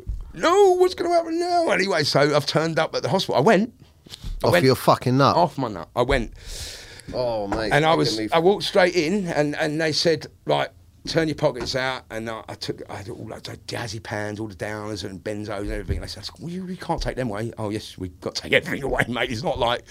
[0.78, 1.70] what's going to happen now?
[1.70, 3.36] Anyway, so I've turned up at the hospital.
[3.36, 3.74] I went.
[4.44, 5.36] I Off went your fucking nut.
[5.36, 5.90] off my nut.
[5.96, 6.34] I went.
[7.14, 7.72] Oh mate.
[7.72, 8.20] and I was.
[8.32, 10.70] I walked straight in and, and they said right
[11.10, 14.48] turn your pockets out and I, I took I had all the jazzy pans all
[14.48, 15.98] the downers and benzos and everything.
[15.98, 17.52] And they said well you, you can't take them away.
[17.58, 19.32] Oh yes we've got to take everything away mate.
[19.32, 19.84] It's not like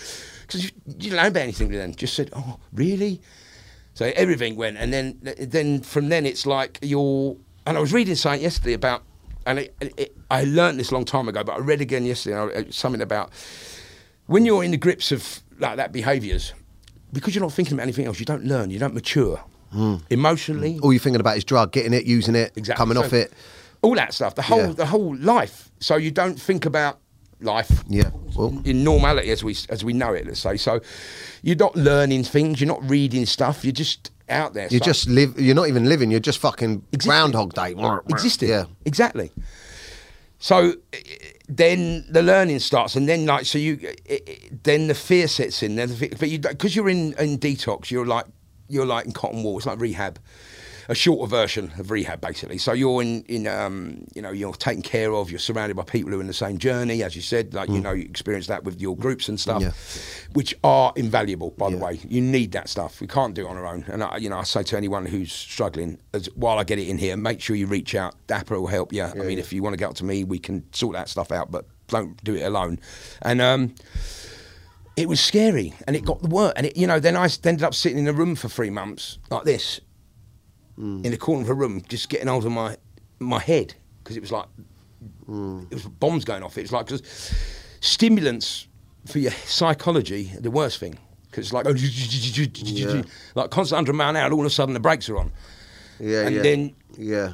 [0.43, 3.21] because you, you don't know about anything then just said oh really?
[3.95, 8.15] So everything went and then then from then it's like you're and I was reading
[8.15, 9.03] something yesterday about
[9.45, 12.37] and it, it, I learned this a long time ago but I read again yesterday
[12.37, 13.33] uh, something about
[14.27, 16.53] when you're in the grips of like that behaviours,
[17.13, 19.43] because you're not thinking about anything else, you don't learn, you don't mature
[20.11, 20.79] emotionally.
[20.83, 22.79] all you're thinking about is drug, getting it, using it, Exactly.
[22.79, 23.33] coming So- off it.
[23.83, 24.73] All that stuff, the whole Yeah.
[24.73, 25.71] the whole life.
[25.81, 26.99] So you don't think about
[27.41, 27.85] life.
[27.89, 28.11] Yeah.
[28.35, 30.57] Well, In normality, as we as we know it, let's say.
[30.57, 30.81] So
[31.43, 33.65] you're not learning things, you're not reading stuff.
[33.65, 34.67] You're just out there.
[34.71, 35.39] you So- just live.
[35.41, 36.11] You're not even living.
[36.11, 37.09] You're just fucking Existing.
[37.11, 37.75] Groundhog Day.
[38.09, 38.49] existing.
[38.49, 38.65] Yeah.
[38.85, 39.31] exactly.
[40.41, 40.99] So eh,
[41.49, 43.79] then the learning starts, and then like so you,
[44.09, 45.77] eh, eh, then the fear sets in.
[45.77, 48.25] Then the fe- but you because you're in in detox, you're like
[48.69, 49.57] you're like in cotton wool.
[49.59, 50.19] It's like rehab,
[50.91, 52.59] a shorter version of rehab basically.
[52.59, 55.31] So you're in in um you know you're taken care of.
[55.31, 57.55] You're surrounded by people who are in the same journey, as you said.
[57.55, 59.73] Like you know you experience that with your groups and stuff, Yeah.
[60.33, 61.51] which are invaluable.
[61.51, 63.01] By the way, you need that stuff.
[63.01, 63.85] We can't do it on our own.
[63.89, 66.89] And I, you know, I say to anyone who's struggling, as, while I get it
[66.89, 68.15] in here, make sure you reach out.
[68.27, 69.03] Dapper will help you.
[69.05, 71.31] I mean, if you want to get up to me, we can sort that stuff
[71.33, 71.51] out.
[71.51, 72.79] But don't do it alone.
[73.23, 73.75] And um,
[74.99, 76.55] it was scary, and it got the work.
[76.57, 79.19] And it, you know, then I ended up sitting in a room for three months
[79.31, 79.81] like this,
[80.75, 81.05] hmm.
[81.05, 82.77] in the corner of a room, just getting hold of my
[83.21, 84.47] my head because it was like
[85.27, 85.63] hmm.
[85.71, 86.59] it was bombs going off.
[86.59, 87.33] It was like because
[87.81, 88.67] stimulants
[89.07, 90.99] for your psychology are the worst thing
[91.31, 93.03] because it's like oh, Yeah.
[93.35, 94.33] like constant hundred mile an hour.
[94.33, 95.31] All of a sudden the brakes are on,
[96.01, 96.09] Yeah.
[96.09, 96.27] Yeah.
[96.27, 96.43] And yeah.
[96.43, 97.33] then yeah.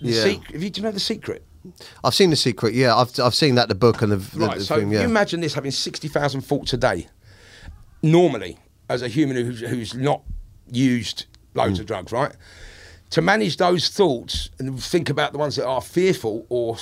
[0.00, 0.22] the Yeah.
[0.22, 1.44] sec- have you, do you know the secret?
[2.04, 2.74] I've seen the secret.
[2.74, 4.58] Yeah, I've I've seen that the book and the, the, Right.
[4.58, 4.92] the so film.
[4.92, 5.00] Yeah.
[5.00, 7.06] you imagine this having sixty thousand thoughts a day,
[8.02, 10.22] normally as a human who's, who's not
[10.70, 11.64] used Mm.
[11.64, 12.32] loads of drugs, right?
[13.10, 16.76] To manage those thoughts and think about the ones that are fearful or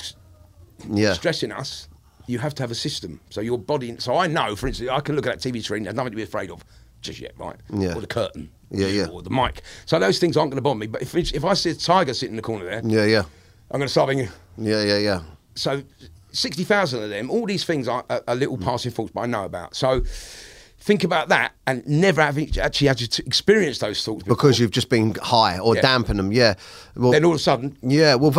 [0.89, 1.13] yeah.
[1.13, 1.87] stressing us,
[2.27, 3.21] you have to have a system.
[3.29, 3.95] So your body.
[3.99, 5.83] So I know, for instance, I can look at that TV screen.
[5.83, 6.65] There's nothing to be afraid of
[7.01, 7.55] just yet, right?
[7.73, 7.95] Yeah.
[7.95, 8.49] Or the curtain.
[8.69, 9.07] Yeah, yeah.
[9.07, 9.61] Or the mic.
[9.85, 10.87] So those things aren't going to bother me.
[10.87, 13.05] But if if I see a tiger sitting in the corner there, Yeah.
[13.05, 13.23] Yeah.
[13.71, 14.27] I'm going to start thinking.
[14.57, 14.83] Yeah.
[14.83, 14.97] Yeah.
[14.97, 15.21] Yeah.
[15.55, 15.83] So
[16.31, 17.29] sixty thousand of them.
[17.29, 19.75] All these things are, are little passing thoughts, but I know about.
[19.75, 20.03] So.
[20.87, 24.37] Think about that and never having actually had to experience those thoughts before.
[24.37, 25.81] Because you've just been high or Yeah.
[25.81, 26.31] dampen them.
[26.31, 26.53] Yeah.
[26.95, 28.33] Well, then all of a sudden, Yeah, well,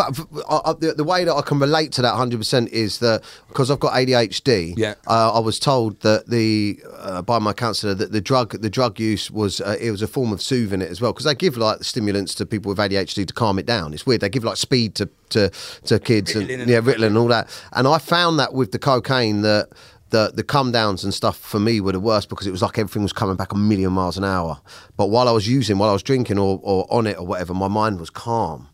[0.49, 3.71] I- I- the, the way that I can relate to that 100% is that because
[3.71, 4.95] I've got ADHD, Yeah.
[5.07, 8.99] uh, I was told that the uh, by my counsellor that the drug the drug
[8.99, 11.59] use was uh, it was a form of soothing it as well because they give
[11.59, 13.93] like stimulants to people with ADHD to calm it down.
[13.93, 14.23] It's weird.
[14.23, 15.51] They give like speed to to,
[15.85, 16.81] to kids Ritalin and and yeah.
[16.81, 17.51] Ritalin and all that.
[17.75, 19.69] And I found that with the cocaine that.
[20.11, 22.79] The, the come downs and stuff for me were the worst because it was like
[22.79, 24.61] everything was coming back a million miles an hour.
[24.97, 27.53] But while I was using, while I was drinking or, or on it or whatever,
[27.53, 28.69] my mind was calm.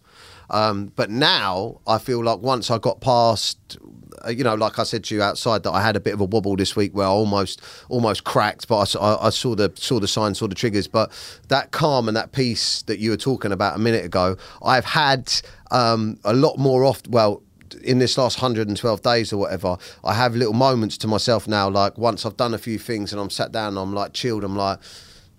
[0.51, 3.79] Um, but now I feel like once I got past,
[4.25, 6.21] uh, you know, like I said to you outside, that I had a bit of
[6.21, 10.09] a wobble this week where I almost almost cracked, but I saw the saw the
[10.09, 10.87] signs, saw the triggers.
[10.87, 11.11] But
[11.49, 15.33] that calm and that peace that you were talking about a minute ago, I've had
[15.71, 17.09] um, a lot more oft.
[17.09, 17.43] Well.
[17.83, 21.69] In this last 112 days or whatever, I have little moments to myself now.
[21.69, 24.45] Like once I've done a few things and I'm sat down, I'm like chilled.
[24.45, 24.79] I'm like,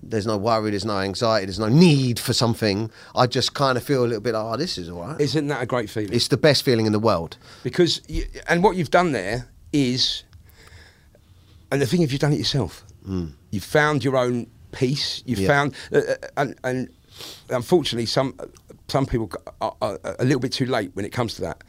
[0.03, 2.91] there's no worry, there's no anxiety, there's no need for something.
[3.15, 5.19] I just kind of feel a little bit like, oh, this is all right.
[5.19, 6.13] isn't that a great feeling?
[6.13, 7.37] It's the best feeling in the world.
[7.63, 10.23] because you, and what you've done there is
[11.71, 12.83] and the thing is you've done it yourself
[13.51, 15.47] you've found your own peace you've Yeah.
[15.47, 16.89] found uh, uh, and, and
[17.49, 18.35] unfortunately some
[18.87, 21.63] some people are, are a little bit too late when it comes to that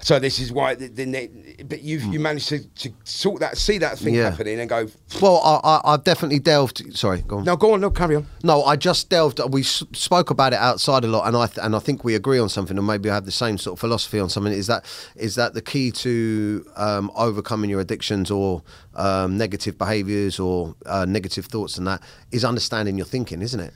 [0.00, 3.56] so this is why the, the, ne- but you've you managed to, to sort that
[3.56, 4.30] see that thing Yeah.
[4.30, 4.88] happening and go
[5.22, 6.82] Well, I, I, I've definitely delved.
[6.96, 7.44] Sorry, go on.
[7.44, 9.40] no go on no carry on No, I just delved.
[9.52, 12.40] We spoke about it outside a lot, and I th- and I think we agree
[12.40, 14.52] on something, and maybe I have the same sort of philosophy on something.
[14.52, 18.62] Is that is that the key to um, overcoming your addictions or
[18.96, 23.72] um, negative behaviours or uh, negative thoughts and that is understanding your thinking, isn't it?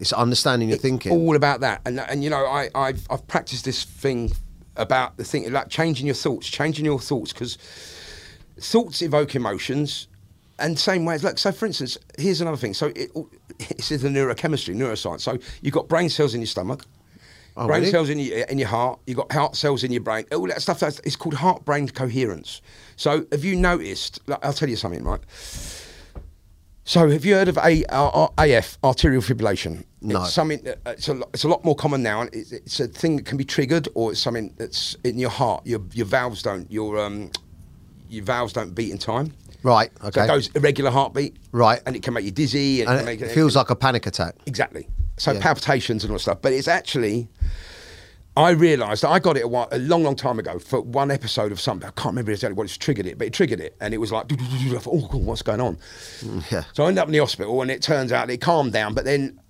[0.00, 1.10] It's understanding your thinking.
[1.10, 1.80] all about that.
[1.84, 4.30] And and you know, I I've, I've practiced this thing
[4.78, 7.56] about the thing like changing your thoughts, changing your thoughts because
[8.60, 10.08] thoughts evoke emotions.
[10.60, 11.52] And same way, like so.
[11.52, 12.74] For instance, here's another thing.
[12.74, 13.12] So it,
[13.60, 15.20] it's in the neurochemistry, neuroscience.
[15.20, 16.84] So you've got brain cells in your stomach,
[17.58, 17.90] Oh, brain really?
[17.90, 19.00] cells in your in your heart.
[19.06, 20.26] You've got heart cells in your brain.
[20.32, 20.78] All that stuff.
[20.78, 22.60] That's it's called heart-brain coherence.
[22.94, 24.20] So have you noticed?
[24.28, 25.20] Like, I'll tell you something, right?
[26.84, 29.84] So, have you heard of A, uh, AF, arterial fibrillation?
[30.00, 30.22] No.
[30.22, 30.62] It's something.
[30.62, 33.16] that- uh, It's a, it's a lot more common now, and it's, it's a thing
[33.16, 35.66] that can be triggered, or it's something that's in your heart.
[35.66, 37.30] Your your valves don't your um
[38.08, 39.32] your valves don't beat in time.
[39.64, 39.90] Right.
[40.00, 40.24] So Okay.
[40.24, 41.36] it goes irregular heartbeat.
[41.52, 41.80] Right.
[41.84, 42.82] And it can make you dizzy.
[42.82, 44.36] And, it, and can make it feels like a panic attack.
[44.46, 44.88] Exactly.
[45.16, 45.40] So Yeah.
[45.40, 46.38] palpitations and all that stuff.
[46.40, 47.28] But it's actually,
[48.36, 51.50] I realised I got it a, while, a long, long time ago for one episode
[51.50, 51.88] of something.
[51.88, 53.76] I can't remember exactly what it's triggered it, but it triggered it.
[53.80, 55.76] And it was like, thought, oh, God, what's going on?
[56.52, 56.62] Yeah.
[56.72, 58.94] So I ended up in the hospital and it turns out it calmed down.
[58.94, 59.40] But then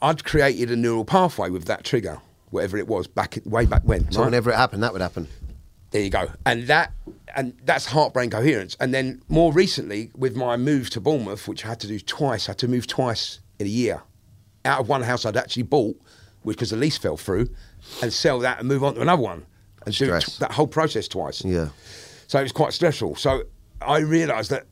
[0.00, 4.10] I'd created a neural pathway with that trigger, whatever it was, back way back when.
[4.12, 4.26] So right?
[4.26, 5.28] whenever it happened, that would happen.
[5.90, 6.30] There you go.
[6.44, 6.92] And that
[7.34, 8.76] and that's heart brain coherence.
[8.80, 12.48] And then more recently, with my move to Bournemouth, which I had to do twice,
[12.48, 14.02] I had to move twice in a year.
[14.64, 15.98] Out of one house I'd actually bought,
[16.42, 17.48] which because the lease fell through,
[18.02, 19.46] and sell that and move on to another one.
[19.86, 20.38] And do Stress.
[20.38, 21.44] that whole process twice.
[21.44, 21.68] Yeah.
[22.26, 23.16] So it was quite stressful.
[23.16, 23.44] So
[23.80, 24.66] I realised that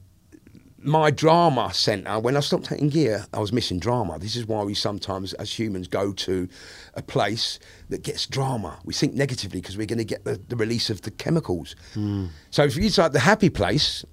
[0.87, 4.18] my drama centre, when I stopped taking gear, I was missing drama.
[4.18, 6.49] This is why we sometimes, as humans, go to
[6.94, 7.59] a place
[7.90, 8.79] that gets drama.
[8.85, 11.75] We think negatively because we're going to get the, the release of the chemicals.
[11.94, 12.27] Hmm.
[12.51, 14.05] So if you start the happy place,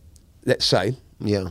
[0.46, 1.50] let's say, Yeah.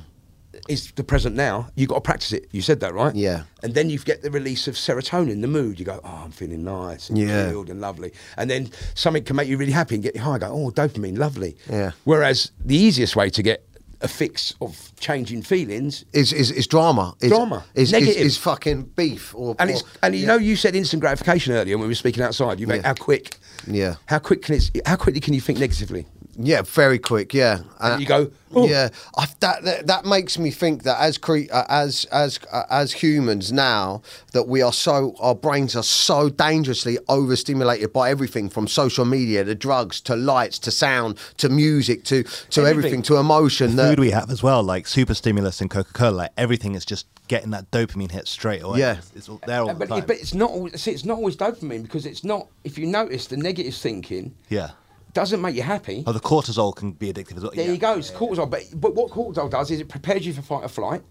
[0.68, 2.48] is the present now, you've got to practice it.
[2.52, 3.14] You said that, right?
[3.14, 3.44] Yeah.
[3.62, 5.78] And then you get the release of serotonin, the mood.
[5.78, 7.48] You go, oh, I'm feeling nice and Yeah.
[7.50, 8.12] chilled and lovely.
[8.36, 10.38] And then something can make you really happy and get you high.
[10.38, 11.56] Go, oh, dopamine, lovely.
[11.70, 11.92] Yeah.
[12.04, 13.64] Whereas the easiest way to get
[14.02, 17.14] a fix of changing feelings, Is is, is drama?
[17.20, 17.64] Is, Drama.
[17.74, 18.22] Is, is, Negative.
[18.26, 20.26] is fucking beef or and it's and you yeah.
[20.28, 22.60] know you said instant gratification earlier when we were speaking outside.
[22.60, 22.88] You make Yeah.
[22.88, 23.94] how quick, Yeah.
[24.06, 24.70] how quick can it?
[24.86, 26.06] How quickly can you think negatively?
[26.36, 27.34] Yeah, very quick.
[27.34, 31.18] Yeah, Uh, you go, "Oh." Yeah, I, that, that that makes me think that as
[31.18, 34.00] cre- uh, as as uh, as humans now
[34.32, 39.44] that we are so our brains are so dangerously overstimulated by everything from social media
[39.44, 43.02] to drugs to lights to sound to music to to everything, Everything.
[43.02, 43.76] to emotion.
[43.76, 46.74] The that- food we have as well, like super stimulus and Coca Cola, like everything
[46.74, 48.78] is just getting that dopamine hit straight away.
[48.80, 48.98] Yeah.
[48.98, 50.04] it's, it's all there all Uh, the but, time.
[50.06, 50.50] but it's not.
[50.50, 52.46] always- See, it's not always dopamine because it's not.
[52.64, 54.70] If you notice, the negative thinking yeah.
[55.14, 56.04] Doesn't make you happy.
[56.06, 57.52] Oh, the cortisol can be addictive as well.
[57.54, 57.72] There yeah.
[57.72, 57.94] you go.
[57.98, 58.48] It's cortisol.
[58.48, 61.02] But, but what cortisol does is it prepares you for fight or flight.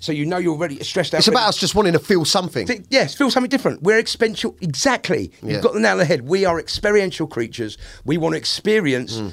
[0.00, 1.18] So you know you're already stressed out.
[1.18, 2.66] it's about us just wanting to feel something.
[2.66, 3.82] Th- Yes, feel something different.
[3.82, 4.56] We're experiential.
[4.62, 5.30] Exactly.
[5.42, 6.22] You've got the nail on the head.
[6.22, 7.76] We are experiential creatures.
[8.06, 9.28] We want to experience hmm.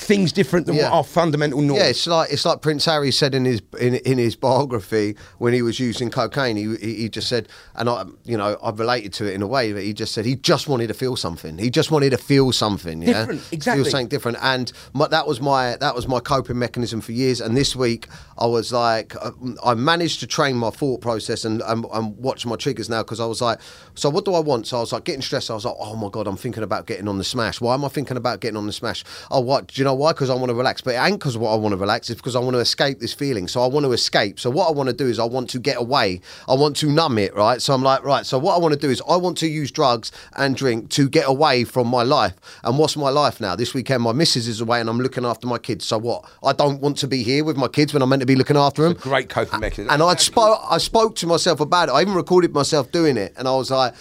[0.00, 0.76] Things different than.
[0.76, 0.84] Yeah.
[0.84, 1.82] what our fundamental norms.
[1.82, 5.52] Yeah, it's like it's like Prince Harry said in his in, in his biography when
[5.52, 6.56] he was using cocaine.
[6.56, 9.46] He, he he just said, and I you know I related to it in a
[9.46, 11.58] way, that he just said he just wanted to feel something.
[11.58, 13.02] He just wanted to feel something.
[13.02, 13.84] Yeah, Different, exactly.
[13.84, 14.38] Feel something different.
[14.40, 17.40] And my, that was my that was my coping mechanism for years.
[17.40, 18.08] And this week
[18.38, 19.32] I was like, uh,
[19.64, 23.20] I managed to train my thought process and and, and watch my triggers now because
[23.20, 23.60] I was like,
[23.94, 24.66] so what do I want?
[24.66, 25.50] So I was like getting stressed.
[25.50, 27.60] I was like, oh my god, I'm thinking about getting on the smash.
[27.60, 29.04] Why am I thinking about getting on the smash?
[29.30, 29.68] Oh, what?
[29.68, 30.12] Do you know why?
[30.12, 30.80] Because I want to relax.
[30.80, 32.10] But it ain't because what I want to relax.
[32.10, 33.48] It's because I want to escape this feeling.
[33.48, 34.40] So I want to escape.
[34.40, 36.20] So what I want to do is I want to get away.
[36.48, 37.34] I want to numb it.
[37.34, 37.60] Right.
[37.60, 38.26] So I'm like, right.
[38.26, 41.08] So what I want to do is I want to use drugs and drink to
[41.08, 42.34] get away from my life.
[42.64, 43.56] And what's my life now?
[43.56, 45.86] This weekend, my missus is away and I'm looking after my kids.
[45.86, 46.24] So what?
[46.42, 48.56] I don't want to be here with my kids when I'm meant to be looking
[48.56, 48.94] after them.
[48.94, 49.92] Great coping mechanism.
[49.92, 51.92] And I'd spoke, I spoke to myself about it.
[51.92, 53.94] I even recorded myself doing it, and I was like,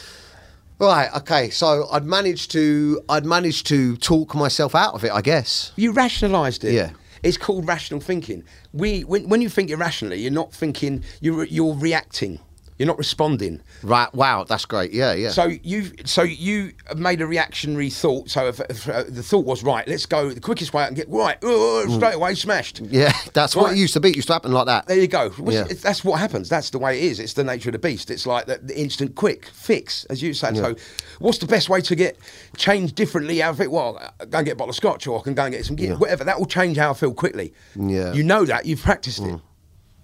[0.88, 1.50] right, okay.
[1.50, 5.72] So I'd managed to, I'd managed to talk myself out of it, I guess.
[5.76, 6.74] You rationalised it.
[6.74, 6.92] Yeah.
[7.22, 8.44] It's called rational thinking.
[8.72, 11.04] We, when, when you think irrationally, you're not thinking.
[11.20, 12.39] You're you're reacting.
[12.80, 13.62] You're not responding.
[13.84, 14.12] Right?
[14.15, 14.94] Wow, that's great.
[14.94, 15.32] Yeah, yeah.
[15.32, 18.30] So you've so you made a reactionary thought.
[18.30, 20.96] So if, if, uh, the thought was right, let's go the quickest way I can
[20.96, 22.80] get right oh, straight away smashed.
[22.80, 24.10] yeah, that's what it used to be.
[24.12, 24.88] It used to happen like that.
[24.88, 25.30] There you go.
[25.32, 25.63] Which- Yeah.
[25.63, 26.48] That's what happens.
[26.48, 27.20] That's the way it is.
[27.20, 28.10] It's the nature of the beast.
[28.10, 30.56] It's like the, the instant quick fix, as you said.
[30.56, 30.76] So,
[31.20, 32.18] what's the best way to get
[32.56, 33.70] change differently out of it?
[33.72, 35.65] Well, I go and get a bottle of scotch, or I can go and get
[35.65, 35.98] some gear, Yeah.
[35.98, 36.24] whatever.
[36.24, 37.54] That will change how I feel quickly.
[37.76, 38.13] Yeah.
[38.13, 38.65] You know that.
[38.65, 39.42] You've practiced Mm.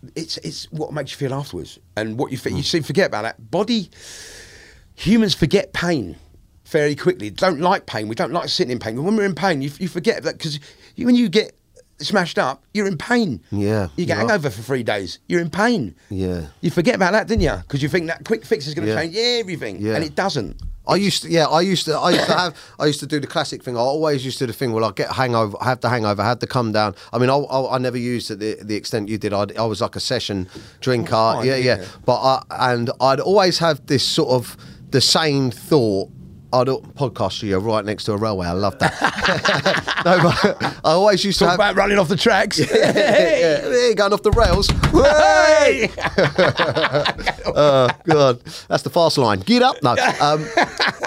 [0.08, 0.12] It.
[0.16, 2.56] It's it's what makes you feel afterwards, and what you feel.
[2.56, 3.52] You see, forget about that.
[3.52, 3.90] Body.
[4.98, 6.16] Humans forget pain
[6.64, 7.30] fairly quickly.
[7.30, 8.08] Don't like pain.
[8.08, 9.04] We don't like sitting in pain.
[9.04, 10.60] When we're in pain, you, you forget that because
[10.98, 11.54] when you get
[12.00, 13.42] smashed up, you're in pain.
[13.52, 15.20] Yeah, You get hangover for three days.
[15.28, 15.96] You're in pain.
[16.10, 16.48] Yeah.
[16.62, 17.56] You forget about that, didn't you?
[17.58, 19.02] Because you think that quick fix is going to Yeah.
[19.02, 19.96] change everything, Yeah.
[19.96, 20.62] and it doesn't.
[20.88, 23.20] I used to, yeah, I used to, I used to have, I used to do
[23.20, 23.76] the classic thing.
[23.76, 24.72] I always used to do the thing.
[24.72, 26.96] Well, I get hangover, I have the hangover, I had to come down.
[27.12, 29.34] I mean, I, I, I never used it the, the extent you did.
[29.34, 30.48] I, I was like a session
[30.82, 31.86] drinker, fine, yeah, yeah, yeah.
[32.06, 34.58] But I, and I'd always have this sort of
[34.92, 36.10] the same thought.
[36.56, 38.48] I'd podcast studio right next to a railway.
[38.48, 38.94] I love that.
[40.06, 41.60] no, but I always used to Talk have.
[41.60, 42.60] about running off the tracks.
[42.74, 44.70] yeah, yeah, going off the rails.
[44.70, 45.92] Hey!
[47.56, 48.40] oh God,
[48.70, 49.42] that's the fast line.
[49.42, 50.48] Get up, no, um,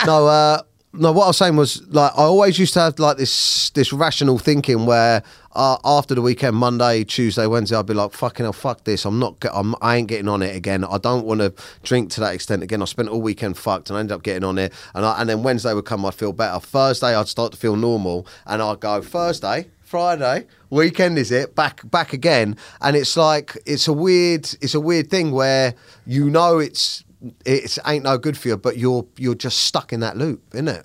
[0.04, 0.26] no.
[0.26, 0.62] Uh,
[0.98, 3.92] no, what I was saying was like I always used to have like this this
[3.92, 8.52] rational thinking where uh, after the weekend, Monday, Tuesday, Wednesday, I'd be like, "Fucking hell,
[8.52, 9.04] fuck this!
[9.04, 10.84] I'm not, I'm, I ain't getting on it again.
[10.84, 12.82] I don't want to drink to that extent again.
[12.82, 14.72] I spent all weekend fucked, and I ended up getting on it.
[14.94, 16.60] And I, and then Wednesday would come, I'd feel better.
[16.60, 21.54] Thursday, I'd start to feel normal, and I'd go Thursday, Friday, weekend is it?
[21.54, 25.74] Back back again, and it's like it's a weird it's a weird thing where
[26.06, 27.04] you know it's
[27.44, 30.68] it's ain't no good for you, but you're you're just stuck in that loop, isn't
[30.68, 30.84] it?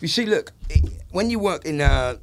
[0.00, 2.16] You see, look, it, when you work in uh,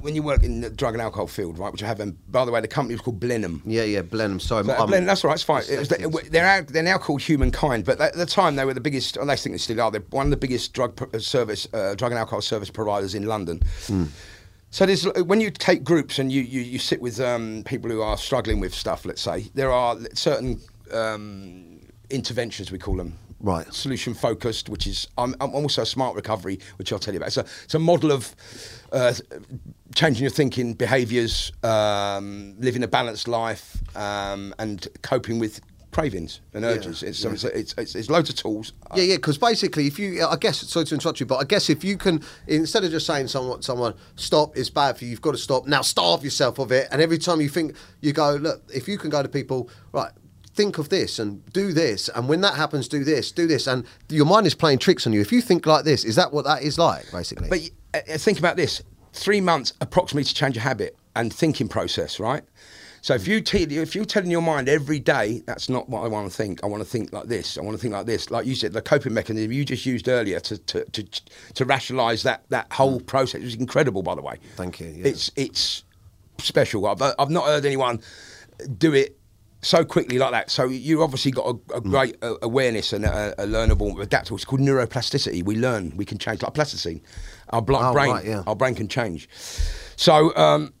[0.00, 1.72] when you work in the drug and alcohol field, right?
[1.72, 3.62] Which I have, and by the way, the company was called Blenheim.
[3.64, 4.38] Yeah, yeah, Blenheim.
[4.38, 5.34] Sorry, But, I'm- Blenheim, that's all right.
[5.34, 5.62] It's fine.
[5.70, 6.30] It was the, Dyslexic.
[6.30, 9.16] they're out, they're now called Humankind, but at the time they were the biggest.
[9.16, 9.90] Well, I think they still are.
[9.90, 13.24] They're one of the biggest drug uh, service, uh, drug and alcohol service providers in
[13.26, 13.62] London.
[14.70, 18.02] So there's when you take groups and you you, you sit with um, people who
[18.02, 19.04] are struggling with stuff.
[19.06, 20.60] Let's say there are certain
[20.92, 21.73] um,
[22.10, 23.18] interventions we call them.
[23.40, 23.70] Right.
[23.74, 27.26] Solution focused, which is I'm, I'm also a smart recovery, which I'll tell you about.
[27.26, 28.34] It's a, it's a model of
[28.90, 29.12] uh,
[29.94, 35.60] changing your thinking, behaviours, um, living a balanced life, um, and coping with
[35.94, 37.04] cravings and urges.
[37.04, 38.72] it's, so it's, it's, it's, it's loads of tools.
[38.96, 41.70] Yeah, yeah, because basically, if you, I guess, sorry to interrupt you, but I guess
[41.70, 45.22] if you can, instead of just saying someone, someone, stop, it's bad for you, you've
[45.22, 46.88] got to stop, now starve yourself of it.
[46.90, 50.10] And every time you think, you go, look, if you can go to people, right,
[50.54, 52.08] think of this and do this.
[52.08, 53.66] And when that happens, do this, do this.
[53.66, 55.20] And your mind is playing tricks on you.
[55.20, 57.48] If you think like this, is that what that is like, basically?
[57.48, 57.60] But
[57.92, 62.18] uh, uh, think about this: three months approximately to change a habit and thinking process,
[62.18, 62.42] right?
[63.02, 66.08] So if you te- if you're telling your mind every day, that's not what I
[66.08, 66.64] want to think.
[66.64, 67.58] I want to think like this.
[67.58, 68.30] I want to think like this.
[68.30, 71.04] Like you said, the coping mechanism you just used earlier to to to,
[71.52, 74.02] to rationalise that that whole process was incredible.
[74.02, 75.08] By the way, Thank you, yeah.
[75.08, 75.84] It's it's
[76.38, 76.86] special.
[76.86, 78.00] I've I've not heard anyone
[78.78, 79.18] do it.
[79.64, 80.50] So quickly like that.
[80.50, 81.90] So you obviously got a, a Mm.
[81.90, 84.36] great uh, awareness and a, a learnable, adaptable.
[84.36, 85.42] It's called neuroplasticity.
[85.42, 87.00] We learn, we can change like plasticine.
[87.50, 88.42] Our Oh, brain, right, yeah.
[88.46, 89.28] our brain can change.
[89.96, 90.72] So, um,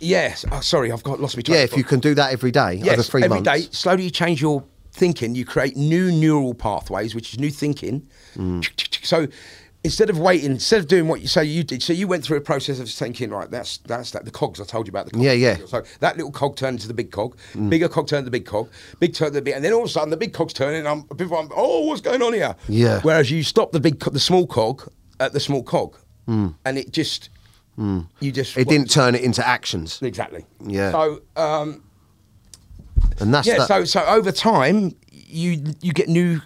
[0.00, 0.44] yes.
[0.50, 2.94] Oh, sorry, I've got lost my yeah, if you can do that every day yes,
[2.94, 3.66] over three every months.
[3.66, 5.34] day, slowly you change your thinking.
[5.34, 8.08] You create new neural pathways, which is new thinking.
[8.36, 9.06] Mm.
[9.06, 9.28] So.
[9.84, 12.38] Instead of waiting, instead of doing what you say you did, so you went through
[12.38, 13.50] a process of thinking, right?
[13.50, 15.04] That's that's that the cogs I told you about.
[15.04, 15.24] The cogs.
[15.24, 15.58] Yeah, yeah.
[15.66, 17.68] So that little cog turned into the big cog, mm.
[17.68, 19.86] bigger cog turned the big cog, big turned to the big, and then all of
[19.86, 20.86] a sudden the big cog's turning.
[20.86, 22.56] I'm people, I'm, oh, what's going on here?
[22.66, 23.02] Yeah.
[23.02, 26.54] Whereas you stop the big, the small cog at the small cog, mm.
[26.64, 27.28] and it just,
[27.78, 28.06] mm.
[28.20, 30.00] you just It didn't turn it into actions.
[30.00, 30.46] exactly.
[30.66, 30.92] Yeah.
[30.92, 31.84] So um,
[33.20, 33.68] And that's yeah, that.
[33.68, 36.40] so so over time you you get new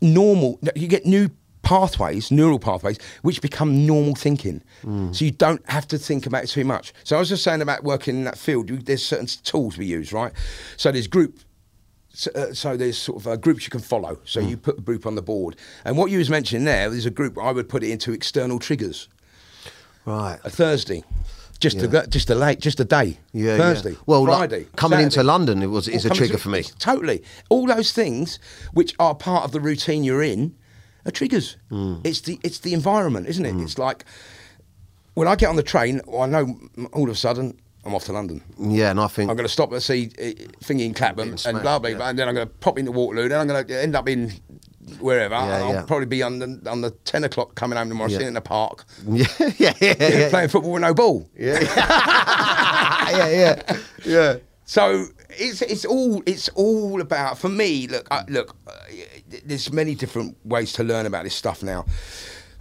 [0.00, 1.28] normal you get new
[1.68, 4.62] pathways, neural pathways, which become normal thinking.
[4.84, 5.14] Mm.
[5.14, 6.94] So you don't have to think about it too much.
[7.04, 8.70] So I was just saying about working in that field.
[8.70, 10.32] You, there's certain tools we use, right?
[10.78, 11.38] So there's group.
[12.14, 14.18] So, uh, so there's sort of uh, groups you can follow.
[14.24, 14.48] So Mm.
[14.50, 17.10] you put a group on the board, and what you was mentioning there, there's a
[17.10, 17.36] group.
[17.38, 19.08] I would put it into external triggers.
[20.06, 20.38] right.
[20.44, 21.04] A Thursday,
[21.60, 22.00] just Yeah.
[22.04, 23.18] a just a late, just a day.
[23.34, 23.56] Yeah, yeah.
[23.58, 23.94] Thursday.
[24.06, 24.66] Well, like, Friday.
[24.76, 26.62] coming into London, it was is a trigger to- for me.
[26.78, 27.22] Totally.
[27.50, 28.38] All those things
[28.72, 30.54] which are part of the routine you're in
[31.06, 31.56] are triggers.
[31.70, 31.96] Hmm.
[32.04, 33.54] It's the it's the environment, isn't it?
[33.62, 34.04] It's like
[35.14, 36.58] when I get on the train, I know
[36.92, 38.42] all of a sudden I'm off to London.
[38.58, 40.22] Yeah, and I think I'm going to stop at see uh,
[40.64, 41.96] thingy in Clapham and blah blah, yeah.
[41.96, 43.28] blah, and then I'm going to pop into Waterloo.
[43.28, 44.32] Then I'm going to end up in
[45.00, 45.34] wherever.
[45.34, 45.82] Yeah, I'll yeah.
[45.82, 48.14] probably be on the on the ten o'clock coming home tomorrow, Yeah.
[48.16, 49.26] sitting in the park, yeah,
[49.58, 51.28] yeah, yeah, yeah, playing football with no ball.
[51.36, 51.60] yeah,
[53.10, 54.36] yeah, yeah, yeah.
[54.64, 57.86] So it's it's all it's all about for me.
[57.86, 58.72] Look, I, look, uh,
[59.44, 61.84] there's many different ways to learn about this stuff now,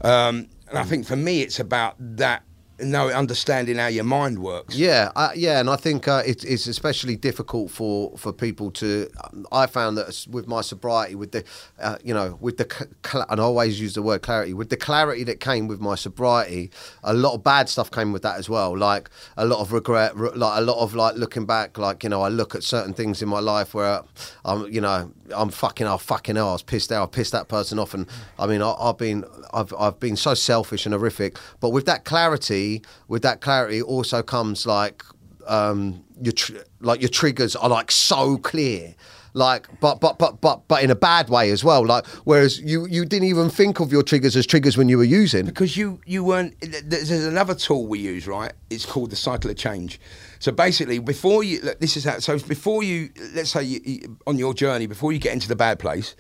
[0.02, 2.44] um, and I think for me it's about that.
[2.80, 4.76] No, understanding how your mind works.
[4.76, 9.10] Yeah, yeah, and I think uh, it, it's especially difficult for, for people to.
[9.24, 11.44] um, I found that with my sobriety, with the,
[11.80, 12.68] uh, you know, with the,
[13.04, 14.54] cl- and I always use the word clarity.
[14.54, 16.70] With the clarity that came with my sobriety,
[17.04, 18.78] a lot of bad stuff came with that as well.
[18.78, 21.80] Like a lot of regret, re- like a lot of like looking back.
[21.80, 24.04] Like you know, I look at certain things in my life where
[24.46, 27.48] I'm, you know, I'm fucking, oh fucking hell, I was pissed out, I pissed that
[27.48, 28.06] person off, and
[28.38, 31.40] I mean, I, I've been, I've, I've been so selfish and horrific.
[31.60, 32.67] But with that clarity,
[33.08, 35.04] with that clarity, also comes like
[35.48, 38.96] um, your tr- like your triggers are like so clear.
[39.34, 41.86] Like, but but but but but in a bad way as well.
[41.86, 45.12] Like, whereas you you didn't even think of your triggers as triggers when you were
[45.22, 45.46] using.
[45.46, 46.56] because you you weren't
[46.90, 50.00] there's another tool we use right it's called the cycle of change
[50.40, 54.40] so basically before you this is how so before you let's say you, you, on
[54.40, 56.16] your journey before you get into the bad place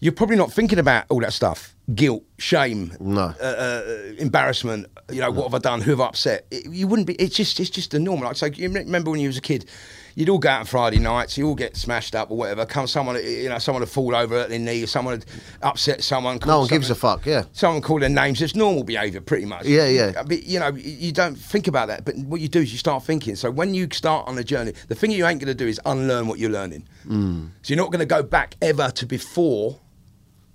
[0.00, 3.34] you're probably not thinking about all that stuff guilt, shame, No.
[3.40, 3.82] uh, uh,
[4.18, 4.86] embarrassment.
[5.10, 5.80] You know, what have I done?
[5.80, 6.46] Who have I upset?
[6.50, 7.14] It, you wouldn't be.
[7.14, 8.26] It's just, it's just a normal.
[8.28, 9.66] Like, so you remember when you was a kid,
[10.14, 12.64] you'd all go out on Friday nights, you all get smashed up or whatever.
[12.66, 15.26] Come someone, you know, someone would fall over at their knee, someone would
[15.62, 16.38] upset someone.
[16.46, 17.26] No one gives a fuck.
[17.26, 17.44] Yeah.
[17.52, 18.40] Someone call their names.
[18.40, 19.66] It's normal behaviour, pretty much.
[19.66, 20.12] Yeah, yeah.
[20.16, 22.04] Uh, But, you know, you- you don't think about that.
[22.04, 23.36] But what you do is you start thinking.
[23.36, 25.80] So when you start on a journey, the thing you ain't going to do is
[25.84, 26.86] unlearn what you're learning.
[27.06, 27.48] Mm.
[27.62, 29.78] So you're not going to go back ever to before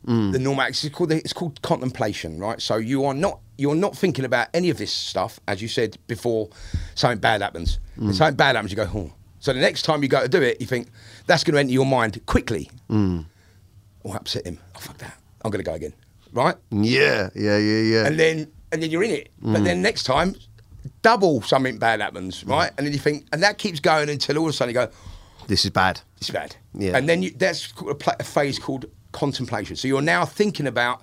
[0.07, 0.31] Mm.
[0.31, 0.65] the normal.
[0.67, 2.61] It's called it's called contemplation, right?
[2.61, 5.97] So you are not you're not thinking about any of this stuff, as you said
[6.07, 6.49] before.
[6.95, 7.79] Something bad happens.
[7.99, 8.13] Mm.
[8.13, 9.11] Something bad happens, you go, oh.
[9.39, 10.89] So the next time you go to do it, you think
[11.25, 12.69] that's going to enter your mind quickly.
[12.89, 13.25] Mm.
[14.05, 14.59] Oh, upset him.
[14.75, 15.17] Oh fuck that.
[15.43, 15.93] I'm going to go again,
[16.31, 16.55] right?
[16.71, 18.05] Yeah, yeah, yeah, yeah.
[18.07, 19.29] and then and then you're in it.
[19.43, 19.53] Mm.
[19.53, 20.35] But then next time,
[21.01, 22.71] double something bad happens, right?
[22.77, 24.89] And then you think, and that keeps going until all of a sudden you go,
[25.47, 26.01] this is bad.
[26.17, 26.55] it's bad.
[26.73, 26.97] Yeah.
[26.97, 29.75] And then you, that's called a, pla- a phase called contemplation.
[29.75, 31.01] So you're now thinking about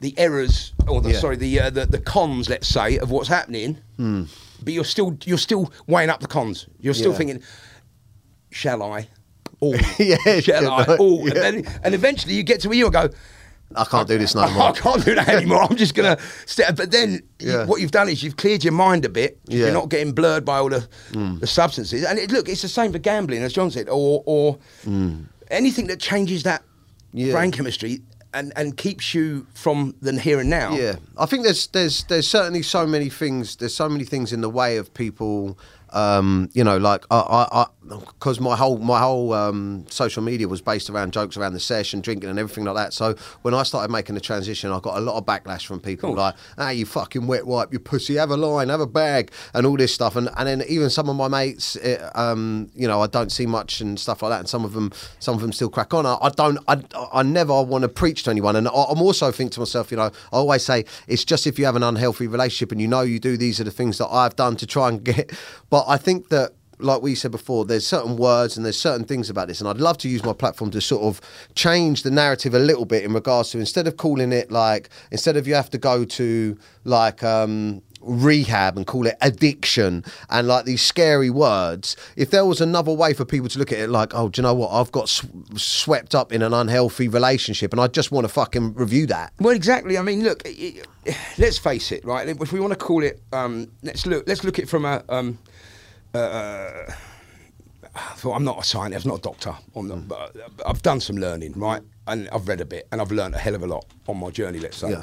[0.00, 1.18] the errors, or the, Yeah.
[1.20, 3.78] sorry, the, uh, the the cons, let's say, of what's happening.
[3.98, 6.66] But you're still you're still weighing up the cons.
[6.80, 7.18] You're still Yeah.
[7.18, 7.42] thinking,
[8.50, 9.08] shall I?
[9.60, 10.84] Or Yeah, shall I?
[10.88, 10.96] yeah.
[10.98, 13.08] Or and, then, and eventually you get to where you go.
[13.74, 14.64] I can't do this no more.
[14.64, 15.62] I can't do that anymore.
[15.62, 16.76] I'm just gonna step.
[16.76, 17.64] But then you- Yeah.
[17.64, 19.38] what you've done is you've cleared your mind a bit.
[19.46, 19.56] Yeah.
[19.56, 19.60] Mm.
[19.60, 20.86] You're not getting blurred by all the,
[21.40, 22.04] the substances.
[22.04, 24.58] And it, look, it's the same for gambling, as John said, or or
[25.50, 26.64] anything that changes that Mm.
[27.12, 27.32] Yeah.
[27.32, 28.02] brain chemistry
[28.34, 30.76] and and keeps you from the here and now.
[30.76, 33.56] Yeah, I think there's there's there's certainly so many things.
[33.56, 35.58] There's so many things in the way of people.
[35.90, 40.90] Um, you know, like I, because my whole my whole um, social media was based
[40.90, 42.92] around jokes around the session, drinking, and everything like that.
[42.92, 46.14] So when I started making the transition, I got a lot of backlash from people
[46.14, 49.66] like, "Ah, you fucking wet wipe, you pussy, have a line, have a bag, and
[49.66, 53.00] all this stuff." And and then even some of my mates, it, um, you know,
[53.00, 54.40] I don't see much and stuff like that.
[54.40, 56.06] And some of them, some of them still crack on.
[56.06, 56.82] I, I don't, I,
[57.12, 58.56] I never want to preach to anyone.
[58.56, 61.58] And I, I'm also think to myself, you know, I always say it's just if
[61.58, 64.08] you have an unhealthy relationship and you know you do these are the things that
[64.08, 65.32] I've done to try and get.
[65.68, 66.52] But I think that.
[66.78, 69.78] Like we said before, there's certain words and there's certain things about this, and I'd
[69.78, 71.22] love to use my platform to sort of
[71.54, 75.38] change the narrative a little bit in regards to instead of calling it like instead
[75.38, 80.66] of you have to go to like um rehab and call it addiction and like
[80.66, 84.14] these scary words if there was another way for people to look at it like
[84.14, 85.24] oh do you know what i've got sw-
[85.56, 89.56] swept up in an unhealthy relationship and i just want to fucking review that Well,
[89.56, 89.96] exactly.
[89.96, 90.42] I mean, look.
[90.46, 90.74] i-
[91.06, 92.28] i- Let's face it, right?
[92.28, 94.24] If we want to call it, um, let's look.
[94.26, 95.04] Let's look at it from a.
[95.08, 95.38] Um,
[96.16, 96.92] uh,
[98.24, 99.54] well, I'm not a scientist, I'm not a doctor.
[99.74, 100.36] I'm not, but
[100.66, 101.82] I've done some learning, right?
[102.08, 104.30] And I've read a bit, and I've learned a hell of a lot on my
[104.30, 104.58] journey.
[104.60, 105.02] Let's say, Yeah.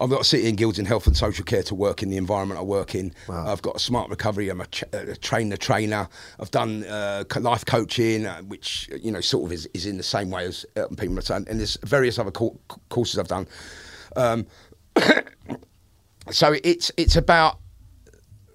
[0.00, 2.16] I've got a City and Guilds in Health and Social Care to work in the
[2.16, 3.14] environment I work in.
[3.28, 3.46] Wow.
[3.50, 4.48] I've got a smart recovery.
[4.50, 6.08] I'm a, ch- a trainer, trainer.
[6.40, 10.02] I've done uh, life coaching, uh, which you know sort of is, is in the
[10.02, 11.46] same way as uh, people are saying.
[11.48, 12.58] And there's various other co-
[12.90, 13.46] courses I've done.
[14.16, 14.46] Um,
[16.30, 17.58] so it's it's about.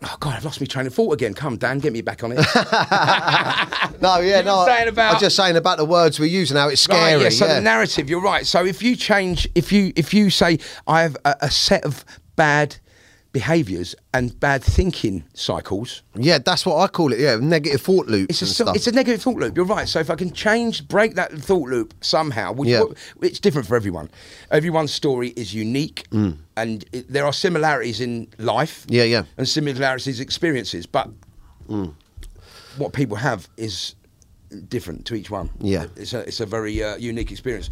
[0.04, 1.34] Oh God, I've lost my train of thought again.
[1.34, 2.38] Come, Dan, get me back on it.
[4.02, 6.82] no yeah no saying about- i'm just saying about the words we're using how it's
[6.82, 7.56] scary Right, yeah, so yeah.
[7.56, 8.46] the narrative, you're right.
[8.46, 12.06] So if you change, if you if you say I have a, a set of
[12.36, 12.78] bad
[13.34, 18.30] behaviours and bad thinking cycles, yeah that's what i call it yeah negative thought loop.
[18.30, 19.56] it's a so- it's a negative thought loop.
[19.56, 19.88] You're right.
[19.88, 22.84] So if I can change, break that thought loop somehow, which Yeah.
[23.22, 24.10] it's different for everyone.
[24.52, 28.86] Everyone's story is unique, and it, there are similarities in life.
[28.88, 28.94] Mm.
[28.96, 29.24] Yeah, yeah.
[29.38, 31.10] and similarities experiences, but
[31.70, 31.94] Mm.
[32.78, 33.94] what people have is
[34.70, 35.50] different to each one.
[35.60, 35.86] Yeah.
[35.98, 37.70] it's a it's a very uh, unique experience.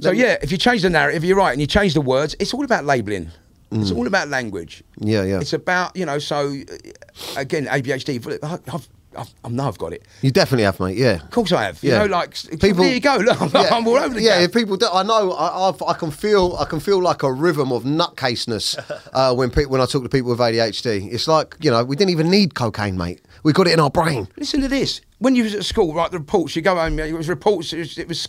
[0.00, 2.52] So yeah, if you change the narrative, you're right, and you change the words, it's
[2.52, 3.30] all about labelling.
[3.70, 4.82] It's all about language.
[4.98, 5.40] Yeah, yeah.
[5.40, 6.18] It's about you know.
[6.18, 8.42] So uh, again, ADHD.
[8.42, 10.06] I've, I've, I know I've got it.
[10.22, 11.82] you definitely have mate yeah Of course I have.
[11.82, 11.98] You Yeah.
[12.00, 12.84] know, like people.
[12.84, 13.16] there you go.
[13.20, 15.32] Look, I'm, I'm all over the yeah, if people do, I know.
[15.32, 16.56] I, I've, I can feel.
[16.60, 18.78] I can feel like a rhythm of nutcaseness
[19.12, 21.12] uh, when people when I talk to people with ADHD.
[21.12, 23.20] It's like you know we didn't even need cocaine, mate.
[23.42, 24.28] We got it in our brain.
[24.36, 25.00] Listen to this.
[25.18, 27.78] When you was at school, right, the reports, you go home, it was reports, it
[27.78, 28.28] was, it was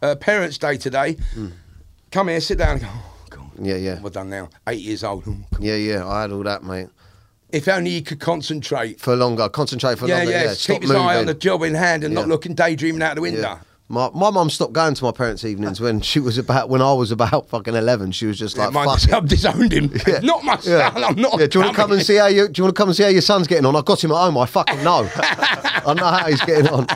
[0.00, 1.16] uh, Parents' Day today.
[2.12, 2.72] Come here, sit down.
[2.72, 2.86] and go.
[2.86, 3.09] Hmm.
[3.60, 4.00] Yeah, yeah.
[4.04, 4.48] I done now?
[4.68, 5.24] Eight years old.
[5.60, 6.06] Yeah, yeah.
[6.06, 6.88] I had all that, mate.
[7.50, 9.00] If only he could concentrate.
[9.00, 10.30] For longer, concentrate for Yeah, longer.
[10.30, 10.42] yeah.
[10.44, 13.16] Yeah, stop keep his eye on the job in hand and not looking, daydreaming out
[13.16, 13.40] the window.
[13.42, 13.58] Yeah.
[13.88, 16.92] My my mum stopped going to my parents' evenings when she was about when I
[16.92, 18.12] was about fucking eleven.
[18.12, 19.90] She was just Yeah, like, mine, "Fuck it." I've disowned him.
[20.22, 20.92] Not my Yeah.
[20.94, 21.02] son.
[21.04, 21.40] I'm not.
[21.40, 22.46] Yeah, do you want to come and see how you?
[22.46, 23.74] Do you want to come and see how your son's getting on?
[23.74, 24.38] I got him at home.
[24.38, 25.10] I fucking know.
[25.16, 26.86] I know how he's getting on.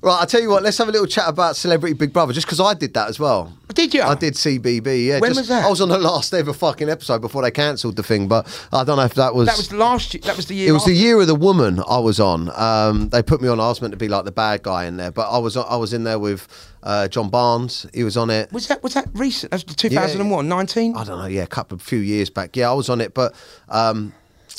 [0.00, 0.62] Right, I tell you what.
[0.62, 3.18] Let's have a little chat about Celebrity Big Brother, just because I did that as
[3.18, 3.52] well.
[3.74, 4.02] Did you?
[4.02, 5.06] I did CBB.
[5.06, 5.20] Yeah.
[5.20, 5.64] When just- was that?
[5.64, 8.84] I was on the last ever fucking episode before they cancelled the thing, but I
[8.84, 9.46] don't know if that was.
[9.46, 10.22] That was last year.
[10.24, 10.70] That was the year.
[10.70, 12.50] it was the year of the woman I was on.
[12.54, 13.60] Um, they put me on.
[13.60, 15.76] I was meant to be like the bad guy in there, but I was I
[15.76, 16.48] was in there with
[16.82, 17.86] uh, John Barnes.
[17.92, 18.52] He was on it.
[18.52, 19.50] Was that was that recent?
[19.50, 20.96] That was 2001, 19?
[20.96, 21.26] I don't know.
[21.26, 22.56] Yeah, a couple of few years back.
[22.56, 23.34] Yeah, I was on it, but
[23.68, 24.12] um,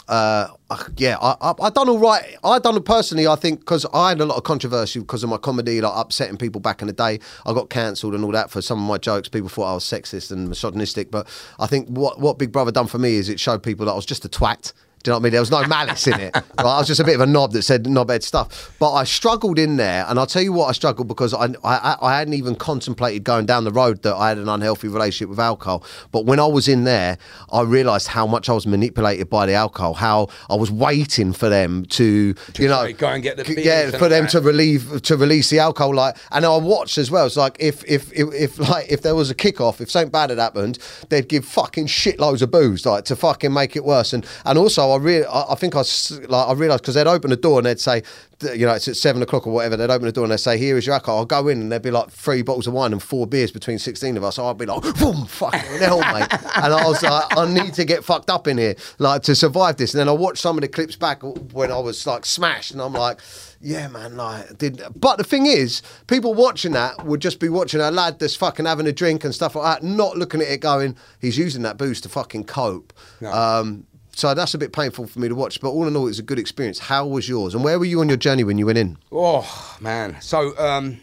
[0.07, 2.37] uh, uh, yeah, I, I I done all right.
[2.43, 3.27] I done personally.
[3.27, 6.37] I think because I had a lot of controversy because of my comedy, like upsetting
[6.37, 7.19] people back in the day.
[7.45, 9.29] I got cancelled and all that for some of my jokes.
[9.29, 11.27] People thought I was sexist and misogynistic, but
[11.59, 13.95] I think what what Big Brother done for me is it showed people that I
[13.95, 14.73] was just a twat.
[15.03, 15.31] Do you know what I mean?
[15.31, 16.35] There was no malice in it.
[16.59, 16.65] Right?
[16.75, 18.75] I was just a bit of a knob that said knobhead stuff.
[18.79, 21.95] But I struggled in there, and I'll tell you what I struggled because I, I
[22.01, 25.39] I hadn't even contemplated going down the road that I had an unhealthy relationship with
[25.39, 25.85] alcohol.
[26.11, 27.17] But when I was in there,
[27.51, 29.93] I realised how much I was manipulated by the alcohol.
[29.93, 33.91] How I was waiting for them to, you know, "Go and get the beers yeah,
[33.91, 35.95] for them that." to relieve to release the alcohol.
[35.95, 37.25] Like, and I watched as well.
[37.25, 40.29] It's like if if if, if like if there was a kickoff, if something bad
[40.29, 40.77] had happened,
[41.07, 44.11] they'd give fucking shitloads of booze, like to fucking make it worse.
[44.11, 47.29] And and also, I really, I, I think I like I realised because they'd open
[47.29, 48.03] the door and they'd say,
[48.41, 49.75] you know, it's at seven o'clock or whatever.
[49.75, 51.71] They'd open the door and they'd say, "Here is your alcohol." I'll go in and
[51.71, 54.35] there'd be like three bottles of wine and four beers between sixteen of us.
[54.35, 57.85] So I'd be like, "Boom, fucking hell, mate!" And I was like, "I need to
[57.85, 60.61] get fucked up in here, like to survive this." And then I watched some of
[60.61, 61.21] the clips back
[61.53, 63.19] when I was like smashed, and I'm like.
[63.61, 64.15] Yeah, man.
[64.15, 68.17] Like, did but the thing is, people watching that would just be watching a lad
[68.17, 71.37] that's fucking having a drink and stuff like that, not looking at it, going, "He's
[71.37, 73.33] using that booze to fucking cope." No.
[73.33, 75.61] Um, so that's a bit painful for me to watch.
[75.61, 76.79] But all in all, it was a good experience.
[76.79, 77.55] How was yours?
[77.55, 78.97] And where were you on your journey when you went in?
[79.11, 80.19] Oh man!
[80.21, 80.99] So um,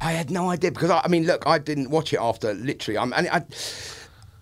[0.00, 2.98] I had no idea because I, I mean, look, I didn't watch it after literally.
[2.98, 3.44] I'm, and I,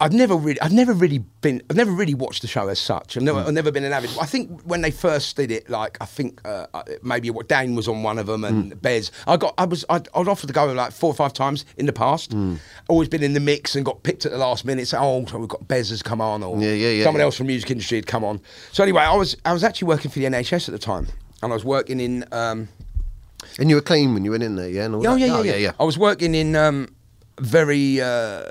[0.03, 3.17] I've never really, I've never really been, I've never really watched the show as such.
[3.19, 4.11] I've never, I've never been an avid.
[4.21, 7.75] I think when they first did it, like I think uh, uh, maybe what Dan
[7.75, 9.13] was on one of them and Bez.
[9.27, 11.85] I got, I was, I'd, I'd offered to go like four or five times in
[11.85, 12.35] the past.
[12.89, 14.89] Always been in the mix and got picked at the last minute.
[14.89, 17.27] So oh, so we've got Bez has come on, or Yeah, yeah, yeah, someone yeah.
[17.27, 18.41] else from music industry had come on.
[18.73, 21.09] So anyway, I was, I was actually working for the NHS at the time,
[21.43, 22.25] and I was working in.
[22.33, 22.69] Um,
[23.59, 24.85] And you were clean when you went in there, yeah?
[24.87, 25.21] And all Oh that?
[25.21, 26.89] yeah, yeah, yeah, I was working in um,
[27.39, 28.45] very uh,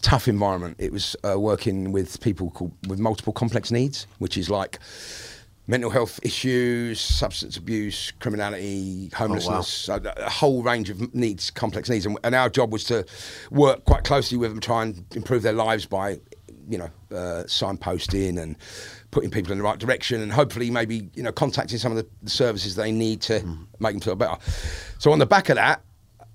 [0.00, 0.76] tough environment.
[0.78, 4.78] It was uh, working with people called, with multiple complex needs, which is like
[5.66, 12.04] mental health issues, substance abuse, criminality, homelessness, a, a whole range of needs, complex needs.
[12.06, 13.06] And, and our job was to
[13.50, 16.20] work quite closely with them, try and improve their lives by,
[16.68, 18.56] you know, uh, signposting and
[19.10, 22.06] putting people in the right direction and hopefully maybe, you know, contacting some of the,
[22.22, 23.42] the services they need to
[23.78, 24.36] make them feel better.
[24.98, 25.82] So on the back of that,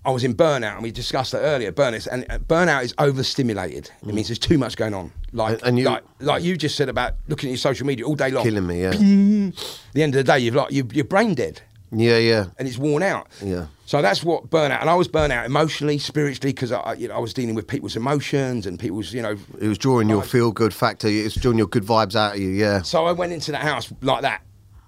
[0.06, 1.72] I was in burnout, and we discussed that earlier.
[1.74, 3.92] Burnout, and uh, burnout is overstimulated.
[4.02, 5.12] It means there's too much going on.
[5.34, 8.16] Like, And- you- like, like you just said about looking at your social media all
[8.16, 8.44] day long.
[8.44, 8.92] Killing me, yeah.
[8.92, 12.46] At the end of the day, you've like you, you're brain dead, Yeah, yeah.
[12.58, 13.28] and it's worn out.
[13.44, 13.68] Yeah.
[13.86, 17.20] So that's what burnout, and I was burnout emotionally, spiritually, because I, you know, I
[17.20, 19.36] was dealing with people's emotions and people's, you know.
[19.60, 21.08] It was drawing your feel good factor.
[21.10, 22.84] It was drawing your good vibes out of you, yeah.
[22.84, 24.44] So I went into the house like that,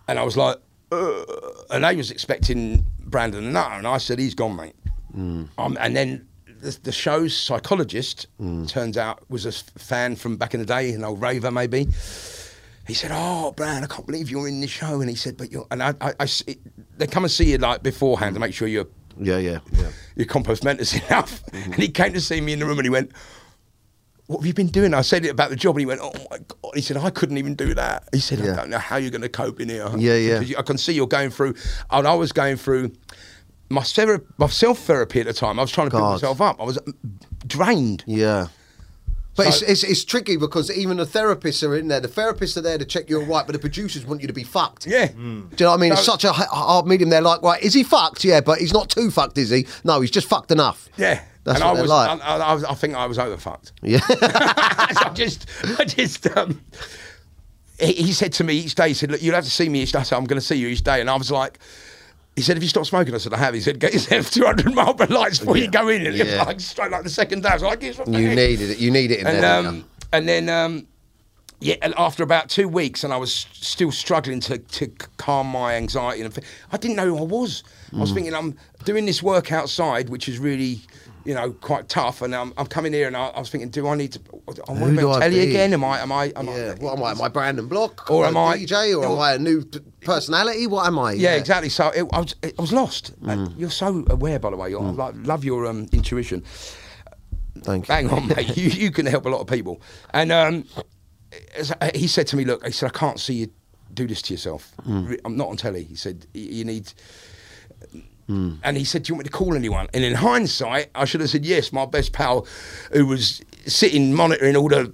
[0.07, 0.57] and I was like,
[0.91, 1.25] "Ugh,"
[1.69, 4.73] and they was expecting Brandon and Nutter, and I said, he's gone, mate.
[5.15, 5.49] Mm.
[5.57, 6.27] Um, and then
[6.61, 8.67] the, the show's psychologist mm.
[8.67, 11.87] turns out was a fan from back in the day, an old raver maybe.
[12.87, 15.51] He said, "Oh, Brand, I can't believe you're in the show." And he said, "But
[15.51, 16.59] you're," and I, I, I it-
[16.97, 18.41] they come and see you like beforehand to mm.
[18.41, 18.87] make sure you're
[19.19, 19.89] Yeah, yeah, yeah.
[20.15, 21.43] your compos mentis enough.
[21.45, 21.73] Mm-hmm.
[21.73, 23.11] And he came to see me in the room and he went,
[24.27, 24.93] What have you been doing?
[24.93, 26.71] I said it about the job and he went, Oh my God.
[26.75, 28.07] He said, I couldn't even do that.
[28.13, 28.53] He said, Yeah.
[28.53, 29.89] I don't know how you're going to cope in here.
[29.97, 30.57] Yeah, yeah.
[30.57, 31.55] I can see you're going through,
[31.89, 32.91] and I was going through
[33.71, 35.59] my, thera- my self therapy at the time.
[35.59, 36.11] I was trying to build God.
[36.13, 36.59] myself up.
[36.61, 36.91] I was uh,
[37.47, 38.03] drained.
[38.05, 38.47] Yeah.
[39.35, 41.99] But it's, So- it's, it's tricky because even the therapists are in there.
[41.99, 44.43] The therapists are there to check you're right, but the producers want you to be
[44.43, 44.85] fucked.
[44.85, 45.07] Yeah.
[45.07, 45.25] Do you
[45.59, 45.93] know what I mean?
[45.93, 47.09] it's such a hard medium.
[47.09, 48.23] They're like, right, is he fucked?
[48.23, 49.65] Yeah, but he's not too fucked, is he?
[49.83, 50.89] No, he's just fucked enough.
[50.97, 51.23] Yeah.
[51.43, 52.21] That's and what I they're was, like.
[52.21, 53.71] I, I, was, I think I was overfucked.
[53.81, 53.99] Yeah.
[54.07, 55.47] so I just,
[55.79, 56.61] I just, um,
[57.79, 59.81] he, he said to me each day, he said, look, you'll have to see me
[59.81, 59.99] each day.
[59.99, 61.01] I said, I'm going to see you each day.
[61.01, 61.57] And I was like,
[62.35, 63.13] he said, have you stopped smoking?
[63.13, 63.53] I said, I have.
[63.53, 66.05] He said, get yourself 200 Marlboro lights before you go in.
[66.05, 66.43] And Yeah.
[66.43, 67.49] like straight like the second day.
[67.49, 67.93] I was like, you
[68.35, 68.77] needed it.
[68.79, 69.57] You need it in and, there.
[69.69, 70.87] um, and then, um,
[71.59, 75.75] yeah, and after about two weeks, and I was still struggling to, to calm my
[75.75, 76.21] anxiety.
[76.23, 76.39] And
[76.71, 77.63] I didn't know who I was.
[77.91, 77.99] I Mm.
[77.99, 80.79] was thinking, I'm doing this work outside, which is really,
[81.25, 82.21] you know, quite tough.
[82.21, 84.19] And I'm, I'm coming here, and I, I was thinking, do I need to?
[84.67, 85.49] I want to do be on I telly be?
[85.51, 85.73] again?
[85.73, 85.99] Am I?
[86.01, 86.33] Am I?
[86.35, 86.75] Am yeah.
[86.77, 86.83] I?
[86.83, 87.11] What am I?
[87.15, 88.09] Am I Brandon Block?
[88.09, 88.97] Or am I- DJ?
[88.99, 89.63] Or am I a new
[90.01, 90.67] personality?
[90.67, 91.13] What am I?
[91.13, 91.69] Yeah, exactly.
[91.69, 93.19] So it, I was, I was lost.
[93.21, 93.53] Mm.
[93.57, 94.69] You're so aware, by the way.
[94.69, 96.43] You're, I like, love your um, intuition.
[97.63, 97.93] Thank you.
[97.93, 98.55] Hang on, mate.
[98.57, 99.81] you, you can help a lot of people.
[100.13, 100.65] And um,
[101.93, 103.47] he said to me, look, he said, I can't see you
[103.93, 104.71] do this to yourself.
[104.87, 105.19] Mm.
[105.25, 105.83] I'm not on telly.
[105.83, 106.93] He said, "Y- you need.
[108.63, 111.21] And he said, "Do you want me to call anyone?" And in hindsight, I should
[111.21, 111.71] have said yes.
[111.73, 112.45] My best pal,
[112.93, 114.91] who was sitting monitoring all the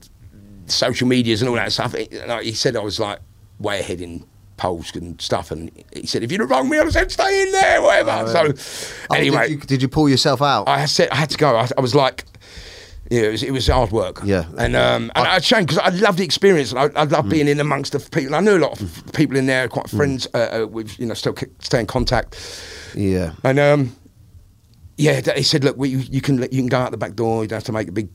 [0.66, 3.20] social medias and all that stuff, he, said I was like
[3.60, 4.26] way ahead in
[4.58, 5.52] polls and stuff.
[5.52, 8.28] And he said, "If you'd have rung me, I'd have said stay in there, whatever."
[8.28, 8.54] So
[9.10, 10.68] Oh, anyway, did you, did you pull yourself out?
[10.68, 11.56] I said I had to go.
[11.56, 12.26] I, I was like,
[13.10, 14.20] yeah, it was, it was hard work.
[14.26, 14.46] Yeah.
[14.58, 16.72] and um, and I, shame because I love the experience.
[16.74, 17.12] And I, I Mm.
[17.12, 18.36] love being in amongst the people.
[18.36, 20.28] I knew a lot of people in there, quite friends.
[20.34, 22.36] Uh, uh, with you know, still stay in contact.
[22.96, 23.34] Yeah.
[23.44, 23.96] And um,
[24.98, 27.44] yeah, he said, look, we, you can you can go out the back door.
[27.44, 28.10] You don't have to make a big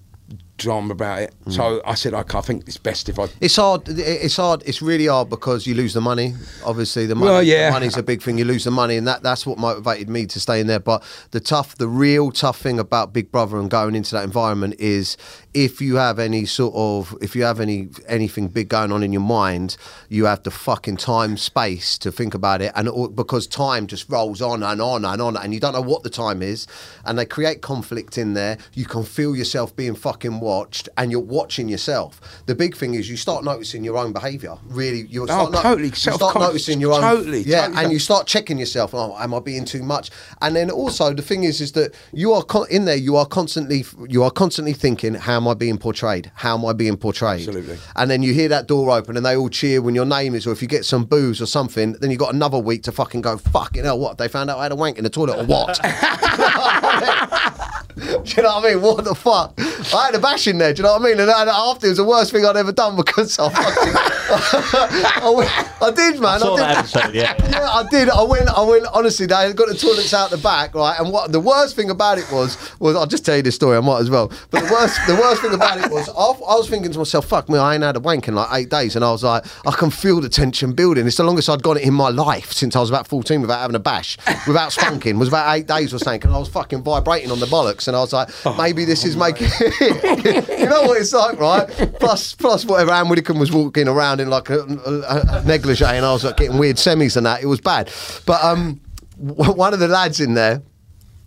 [0.62, 1.34] drama about it.
[1.44, 1.52] Mm.
[1.52, 3.26] So I said, okay, I think it's best if I.
[3.40, 3.88] It's hard.
[3.88, 4.62] It's hard.
[4.64, 6.34] It's really hard because you lose the money.
[6.64, 7.30] Obviously, the money.
[7.30, 7.66] Well, yeah.
[7.66, 8.38] the money's a big thing.
[8.38, 10.80] You lose the money, and that that's what motivated me to stay in there.
[10.80, 11.02] But
[11.32, 15.16] the tough, the real tough thing about Big Brother and going into that environment is
[15.54, 19.12] if you have any sort of, if you have any anything big going on in
[19.12, 19.76] your mind,
[20.08, 24.08] you have the fucking time space to think about it, and all, because time just
[24.08, 26.66] rolls on and on and on, and you don't know what the time is,
[27.04, 28.58] and they create conflict in there.
[28.72, 32.20] You can feel yourself being fucking watched, and you're watching yourself.
[32.46, 34.55] The big thing is you start noticing your own behaviour.
[34.66, 35.88] Really, you oh, start, Oh, totally.
[35.88, 37.00] you start noticing your own.
[37.00, 37.84] Totally, yeah, totally.
[37.84, 38.94] and you start checking yourself.
[38.94, 40.11] Oh, am I being too much?
[40.42, 42.96] And then also the thing is, is that you are con- in there.
[42.96, 46.30] You are constantly, you are constantly thinking, how am I being portrayed?
[46.34, 47.48] How am I being portrayed?
[47.48, 47.78] Absolutely.
[47.96, 50.46] And then you hear that door open, and they all cheer when your name is,
[50.46, 51.92] or if you get some booze or something.
[52.00, 53.38] Then you got another week to fucking go.
[53.38, 54.18] Fucking hell, what?
[54.18, 55.80] They found out I had a wank in the toilet, or what?
[57.97, 58.03] Do
[58.36, 58.82] you know what I mean?
[58.82, 59.55] What the fuck?
[59.95, 60.72] I had a bash in there.
[60.72, 61.20] Do you know what I mean?
[61.20, 63.93] And after it was the worst thing I'd ever done because I fucking,
[64.76, 66.40] I, I did, man.
[66.40, 66.78] saw I did.
[66.78, 67.36] episode, yeah.
[67.53, 68.09] Yeah, I did.
[68.09, 68.49] I went.
[68.49, 68.86] I went.
[68.95, 70.99] Honestly, they got the toilets out the back, right?
[70.99, 73.76] And what the worst thing about it was was I'll just tell you this story.
[73.76, 74.28] I might as well.
[74.51, 77.26] But the worst, the worst thing about it was I, I was thinking to myself,
[77.26, 79.45] "Fuck me, I ain't had a wank in like eight days," and I was like,
[79.66, 81.07] I can feel the tension building.
[81.07, 83.59] It's the longest I'd got it in my life since I was about fourteen without
[83.61, 84.16] having a bash,
[84.47, 85.18] without spunking.
[85.18, 87.97] was about eight days or something, and I was fucking vibrating on the bollocks, and
[87.97, 89.49] I was like, maybe this is making.
[89.80, 91.68] you know what it's like, right?
[91.99, 92.93] Plus, plus whatever.
[92.93, 96.37] Ann Widdecombe was walking around in like a, a, a negligee, and I was like
[96.37, 97.43] getting weird semis and that.
[97.43, 97.91] It was bad.
[98.26, 98.80] But um,
[99.18, 100.62] one of the lads in there.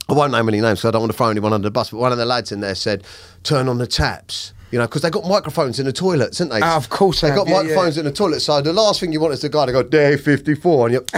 [0.08, 1.89] I won't name any names because I don't want to throw anyone under the bus.
[1.89, 3.03] But one of the lads in there said,
[3.41, 6.62] "Turn on the taps." You know, because they got microphones in the toilets, haven't they?
[6.62, 8.41] Ah, of course they they got yeah, microphones in the toilet.
[8.41, 10.93] So the last thing you want is the guy to go day fifty four, and
[10.93, 11.06] you.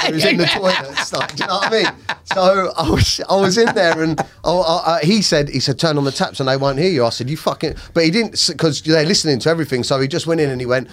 [0.00, 1.12] Who's in the toilets?
[1.12, 2.16] Like, do you know what I mean?
[2.32, 5.78] So I was, I was in there, and I, I, I- he said, he said,
[5.78, 7.04] turn on the taps, and they won't hear you.
[7.04, 9.82] I said, you fucking, but he didn't, because they're listening to everything.
[9.82, 10.88] So he just went in and he went,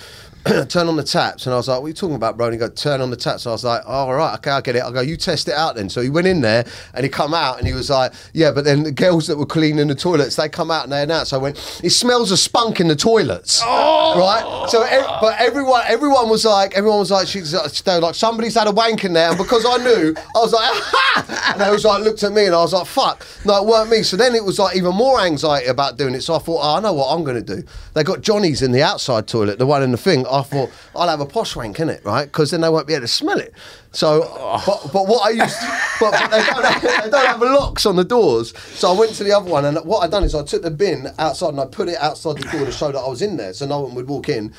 [0.70, 2.47] turn on the taps, and I was like, what are you talking about, bro?
[2.47, 3.45] And he go, turn on the taps.
[3.45, 4.84] And I was like, oh, all right, okay, I get it.
[4.84, 5.89] I go, you test it out then.
[5.89, 8.64] So he went in there, and he come out, and he was like, yeah, but
[8.64, 11.34] then the girls that were cleaning the toilets, they come out and they announced.
[11.34, 14.18] I went, it smells of spunk in the toilets, oh.
[14.18, 14.70] right?
[14.70, 14.80] So,
[15.20, 19.14] but everyone, everyone was like, everyone was like, she's like, somebody's had a wank in
[19.14, 21.52] there, and because I knew, I was like, ha!
[21.52, 23.90] and they was like, looked at me, and I was like, fuck, no, it weren't
[23.90, 24.04] me.
[24.04, 26.22] So then it was like even more anxiety about doing it.
[26.22, 27.64] So I thought, oh, I know what I'm going to do.
[27.94, 30.26] They got Johnny's in the outside toilet, the one in the thing.
[30.28, 32.26] I thought I'll have a posh wank in it, right?
[32.26, 33.54] Because then they won't be able to smell it.
[33.92, 34.22] So,
[34.66, 35.58] but, but what I used,
[36.00, 38.56] but, but they, don't have, they don't have locks on the doors.
[38.58, 40.72] So I went to the other one, and what I done is I took the
[40.72, 43.38] bin outside and I put it outside the door to show that I was in
[43.38, 44.54] there, so no one would walk in.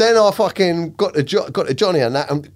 [0.00, 2.48] Then I fucking got to jo- got to Johnny and that, and,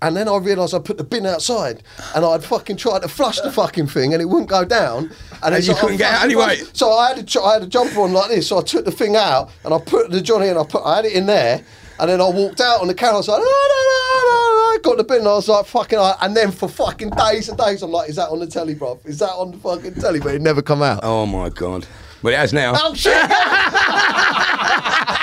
[0.00, 1.82] and then I realised I put the bin outside,
[2.14, 5.10] and I'd fucking tried to flush the fucking thing, and it wouldn't go down.
[5.42, 6.58] And, And it's you like, couldn't get out anyway?
[6.58, 8.62] flushed- So I had a ju- I had a jumper on like this, so I
[8.62, 11.14] took the thing out and I put the Johnny and I put I had it
[11.14, 11.64] in there,
[11.98, 13.14] and then I walked out on the counter.
[13.14, 14.78] I was like, no, no, no, no, no.
[14.84, 17.82] Got the bin, and I was like, fucking, and then for fucking days and days,
[17.82, 19.00] I'm like, is that on the telly, bro?
[19.04, 20.20] Is that on the fucking telly?
[20.20, 21.00] But it never come out.
[21.02, 21.88] Oh my god.
[22.22, 22.74] Well, it has now.
[22.76, 23.14] Oh shit!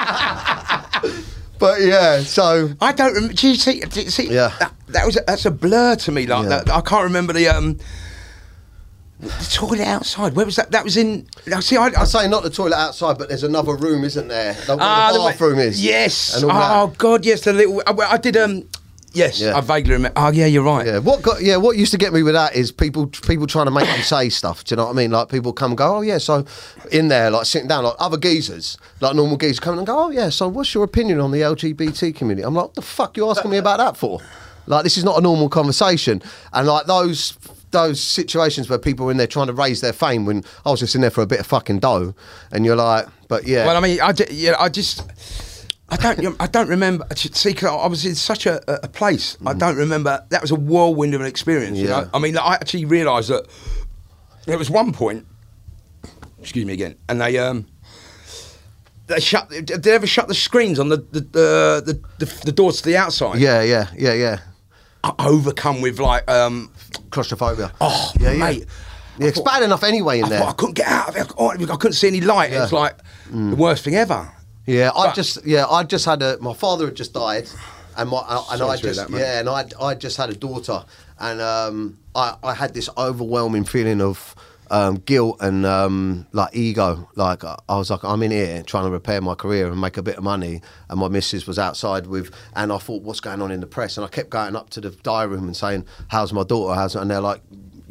[1.62, 3.34] but yeah, so I don't remember.
[3.34, 3.80] Do you see?
[3.80, 4.28] Do you see?
[4.34, 4.52] Yeah.
[4.60, 6.26] That, that was a, that's a blur to me.
[6.28, 6.50] Like Yeah.
[6.50, 7.78] that, I can't remember the um.
[9.20, 10.34] The toilet outside.
[10.34, 10.72] Where was that?
[10.72, 11.28] That was in.
[11.54, 14.54] I See, I, I say not the toilet outside, but there's another room, isn't there?
[14.54, 15.82] The the way- bathroom is.
[15.84, 16.42] Yes.
[16.42, 16.72] And that.
[16.72, 17.42] Oh God, yes.
[17.42, 17.84] The little.
[17.86, 18.36] I, I did.
[18.36, 18.68] Um.
[19.14, 19.58] Yes, Yeah.
[19.58, 20.14] I vaguely remember.
[20.20, 20.86] Oh yeah, you're right.
[20.88, 23.66] Yeah, what got yeah, what used to get me with that is people people trying
[23.66, 24.64] to make me say stuff.
[24.64, 25.12] Do you know what I mean?
[25.12, 26.46] Like people come and go, oh yeah, so
[26.92, 30.10] in there, like sitting down, like other geezers, like normal geezers, come and go, oh
[30.12, 32.46] yeah, so what's your opinion on the LGBT community?
[32.46, 34.22] I'm like, what the fuck you asking me about that for?
[34.68, 36.22] Like this is not a normal conversation,
[36.54, 37.34] and like those
[37.72, 40.82] those situations where people are in there trying to raise their fame when I was
[40.82, 42.14] just in there for a bit of fucking dough,
[42.52, 45.04] and you're like, but yeah, Well, I mean, I, ju- yeah, I just.
[45.92, 46.36] I don't.
[46.40, 47.06] I don't remember.
[47.16, 49.38] See, 'cause I was in such a, a- place.
[49.46, 50.26] I don't remember.
[50.30, 51.78] That was a whirlwind of an experience.
[51.78, 51.90] You Mm.
[51.90, 52.00] Yeah.
[52.02, 52.10] know?
[52.14, 53.46] I mean, I actually realised that
[54.46, 55.26] there was one point.
[56.40, 56.96] Excuse me again.
[57.10, 57.68] And they um.
[59.08, 59.50] They shut.
[59.50, 62.84] Did they ever shut the screens on the the the, the, the, the doors to
[62.90, 63.40] the outside?
[63.40, 64.40] yeah, yeah, yeah, yeah.
[65.04, 66.72] I- overcome with like um
[67.10, 67.74] claustrophobia.
[67.82, 68.38] Oh, yeah, yeah.
[68.40, 68.66] mate.
[69.20, 70.44] Yeah, it's bad enough anyway in I there.
[70.44, 71.34] I couldn't get out of it.
[71.38, 72.54] I couldn't see any light.
[72.54, 72.78] It was Yeah.
[72.78, 72.82] Mm.
[72.82, 72.98] like
[73.50, 74.32] the worst thing ever.
[74.66, 77.50] Yeah, I But- just yeah, I just had a my father had just died,
[77.98, 80.86] and my uh, and I just yeah, and I I just had a daughter,
[81.20, 84.36] and um, I I had this overwhelming feeling of.
[84.74, 88.86] Um, guilt and um, like ego, like I I was like, I'm in here trying
[88.86, 92.08] to repair my career and make a bit of money, and my missus was outside
[92.08, 93.98] with, and I thought, what's going on in the press?
[93.98, 96.74] And I kept going up to the diary room and saying, how's my daughter?
[96.74, 97.42] How's and they're like,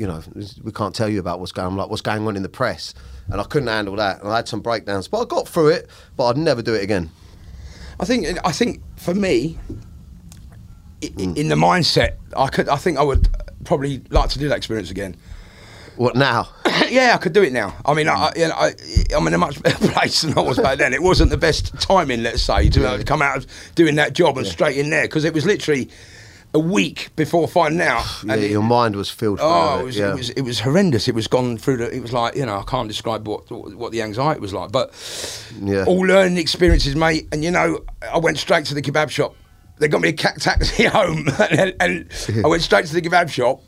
[0.01, 0.23] you know,
[0.63, 1.67] we can't tell you about what's going.
[1.67, 1.73] on.
[1.73, 2.95] I'm like, what's going on in the press?
[3.29, 5.91] And I couldn't handle that, and I had some breakdowns, but I got through it.
[6.17, 7.11] But I'd never do it again.
[8.01, 9.59] I think I think for me,
[11.03, 11.35] Mm.
[11.37, 13.27] in the mindset, I could I think I would
[13.65, 15.17] probably like to do that experience again.
[15.97, 16.49] What now?
[16.91, 17.75] yeah, I could do it now.
[17.87, 18.73] I mean, I, I, you know, I,
[19.17, 20.93] I'm in a much better place than I was back then.
[20.95, 24.13] It wasn't the best timing, let's say, to, uh, to come out of doing that
[24.15, 25.89] job and straight in there because it was literally
[26.53, 28.05] a week before finding out.
[28.25, 29.39] Yeah, and it- your mind was filled.
[29.41, 30.11] Oh, it was, yeah.
[30.13, 31.09] it was it was horrendous.
[31.09, 31.95] It was gone through the.
[31.95, 34.93] It was like you know I can't describe what what the anxiety was like, but
[35.61, 35.85] Yeah.
[35.87, 37.29] all learning experiences, mate.
[37.33, 37.81] And you know,
[38.13, 39.35] I went straight to the kebab shop.
[39.79, 42.13] They got me a taxi home, and, and
[42.45, 43.63] I went straight to the kebab shop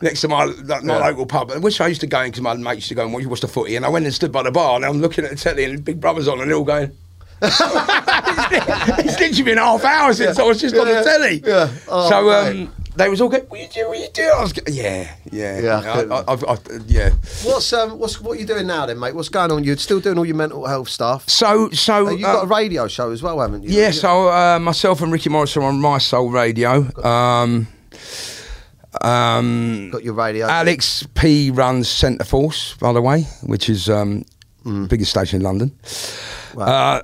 [0.00, 1.06] next to my like, my Yeah.
[1.08, 3.12] local pub, which I used to go in because my mates used to go and
[3.12, 3.74] watch, watch the footy.
[3.76, 5.84] And I went and stood by the bar, and I'm looking at the telly, and
[5.84, 6.92] Big Brother's on, and they're all going.
[7.42, 11.42] it's literally been half hour since I was just on the telly.
[11.44, 11.70] Yeah.
[11.88, 13.88] Oh, so um, they was all going, "What you do?
[13.88, 17.10] What you do?" I was, go- yeah, yeah, Yeah, I I, I, I've, I've, yeah.
[17.44, 19.14] What's um what's what you doing now then, mate?
[19.14, 19.64] What's going on?
[19.64, 21.28] You're still doing all your mental health stuff.
[21.28, 23.70] So, so Uh, you uh, got a radio show as well, haven't you?
[23.70, 26.86] Yeah, so uh, myself and Ricky Morris are on Mi-Soul Radio.
[27.02, 27.68] Um,
[29.02, 30.46] um, got your radio.
[30.46, 34.24] Alex P runs Centreforce, by the way, which is um,
[34.88, 35.72] biggest station in London.
[36.54, 37.02] Wow.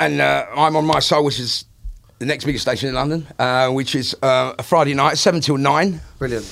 [0.00, 1.66] And uh, I'm on Mi-Soul, which is
[2.18, 5.56] the next biggest station in London, uh, which is uh, a Friday night, seven till
[5.58, 6.44] nine Brilliant.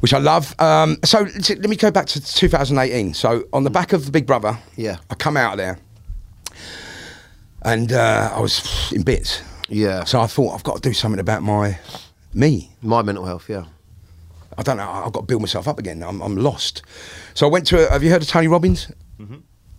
[0.00, 0.54] which I love.
[0.60, 3.14] Um, so t- let me go back to 2018.
[3.14, 4.98] So on the back of the Big Brother, Yeah.
[5.10, 5.78] I come out of there,
[7.62, 9.42] and uh, I was in bits.
[9.68, 10.04] Yeah.
[10.04, 11.78] So I thought I've got to do something about my
[12.34, 12.70] me.
[12.82, 13.64] My mental health, yeah.
[14.56, 14.88] I don't know.
[14.90, 16.02] I've got to build myself up again.
[16.02, 16.82] I'm, I'm lost.
[17.34, 17.86] So I went to.
[17.88, 18.90] A, have you heard of Tony Robbins?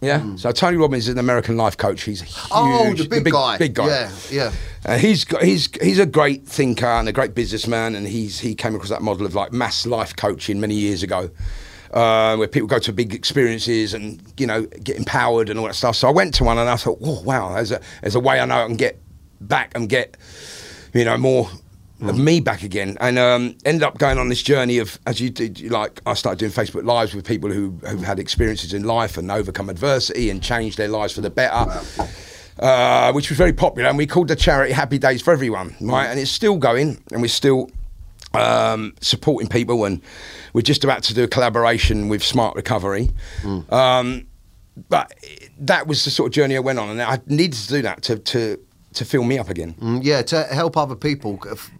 [0.01, 0.35] Yeah.
[0.37, 2.03] So Tony Robbins is an American life coach.
[2.03, 3.57] He's a huge, Oh, the big guy.
[3.57, 3.87] Big guy.
[3.87, 4.51] Yeah, yeah.
[4.85, 8.55] Uh, he's got, he's he's a great thinker and a great businessman, and he's he
[8.55, 11.29] came across that model of like mass life coaching many years ago,
[11.93, 15.75] uh, where people go to big experiences and you know get empowered and all that
[15.75, 15.97] stuff.
[15.97, 18.39] So I went to one and I thought, oh wow, there's a there's a way
[18.39, 19.01] I know I can get
[19.41, 20.15] back and get
[20.93, 21.49] you know more
[22.01, 25.29] of me back again, and um, ended up going on this journey of as you
[25.29, 29.17] did, like I started doing Facebook lives with people who who've had experiences in life
[29.17, 31.65] and overcome adversity and changed their lives for the better
[32.59, 36.07] uh, which was very popular, and we called the charity Happy Days for Everyone, right?
[36.07, 37.69] And it's still going, and we're still
[38.33, 40.01] um, supporting people, and
[40.53, 43.11] we're just about to do a collaboration with Smart Recovery.
[43.69, 44.27] Um,
[44.89, 45.13] but
[45.59, 48.01] that was the sort of journey I went on, and I needed to do that
[48.03, 48.59] to to
[48.93, 49.75] to fill me up again.
[49.79, 51.39] Mm, yeah, to help other people.
[51.45, 51.71] If-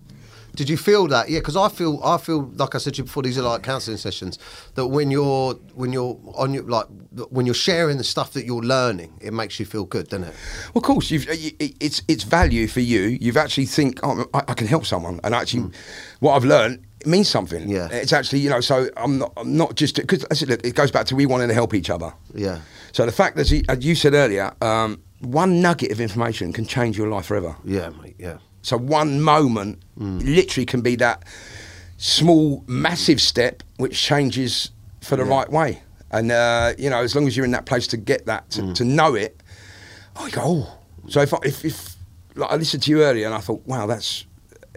[0.60, 1.30] Did you feel that?
[1.30, 3.24] Yeah, because I feel, I feel like I said to you before.
[3.24, 4.38] These are like counselling sessions.
[4.76, 6.86] That when you're, when you're on your, like,
[7.30, 10.34] when you're sharing the stuff that you're learning, it makes you feel good, doesn't it?
[10.74, 13.18] Well, of course, you've, it's it's value for you.
[13.22, 15.72] You've actually think, oh, I, I can help someone, and actually,
[16.20, 17.70] what I've learned it means something.
[17.70, 17.88] Yeah.
[17.89, 18.60] it's actually you know.
[18.60, 21.26] So I'm not I'm not just because I said look, it goes back to we
[21.26, 22.14] wanting to help each other.
[22.36, 22.60] Yeah.
[22.91, 26.66] So the fact that you, as you said earlier, um, one nugget of information can
[26.66, 27.55] change your life forever.
[27.64, 28.16] Yeah, mate.
[28.20, 28.39] Yeah.
[28.70, 31.24] So one moment literally can be that
[31.97, 34.70] small, massive step which changes
[35.01, 35.82] for the right way.
[36.11, 38.74] And uh, you know, as long as you're in that place to get that, to,
[38.76, 39.41] to know it,
[40.15, 40.41] I go.
[40.45, 40.78] Oh.
[41.07, 41.95] So if I, if, if
[42.36, 44.26] like I listened to you earlier and I thought, wow, that's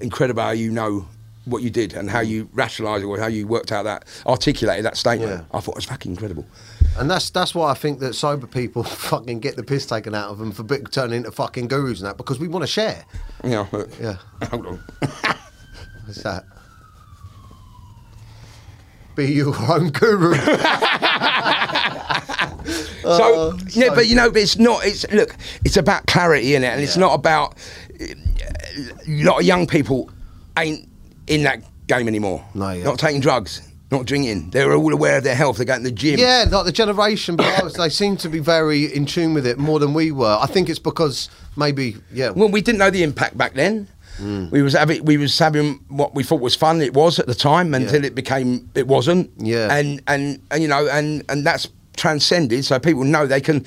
[0.01, 1.07] incredible how you know
[1.45, 2.29] what you did and how mm.
[2.29, 5.31] you rationalised it or how you worked out that articulated that statement.
[5.31, 5.45] Yeah.
[5.57, 6.47] I thought it was fucking incredible.
[6.99, 10.31] And that's that's why I think that sober people fucking get the piss taken out
[10.31, 13.05] of them for bit, turning into fucking gurus and that because we want to share.
[13.71, 14.17] But- Yeah.
[14.51, 14.85] Hold on.
[16.05, 16.45] What's that?
[19.15, 20.35] Be your own guru.
[23.03, 24.85] So oh, yeah, but you know, but it's not.
[24.87, 27.57] It's look, it's about clarity in it, and it's not about.
[27.99, 28.15] Eh,
[29.07, 30.09] a lot of young people
[30.57, 30.89] ain't
[31.27, 32.45] in that game anymore.
[32.55, 32.85] No, yeah.
[32.85, 33.61] Not taking drugs,
[33.91, 34.51] not drinking.
[34.51, 35.59] They're all aware of their health.
[35.59, 36.19] They go to the gym.
[36.19, 39.59] yeah, like the generation below us, they seem to be very in tune with it
[39.59, 40.39] more than we were.
[40.41, 42.31] I think it's because maybe, yeah.
[42.31, 43.89] Well, we didn't know the impact back then.
[44.19, 44.51] Mm.
[44.51, 46.83] We was having we was having what we thought was fun.
[46.83, 48.09] It was at the time until Yeah.
[48.09, 49.31] it became it wasn't.
[49.39, 49.75] Yeah.
[49.75, 51.67] And and and you know and and that's
[51.97, 53.65] transcended, so people know they can.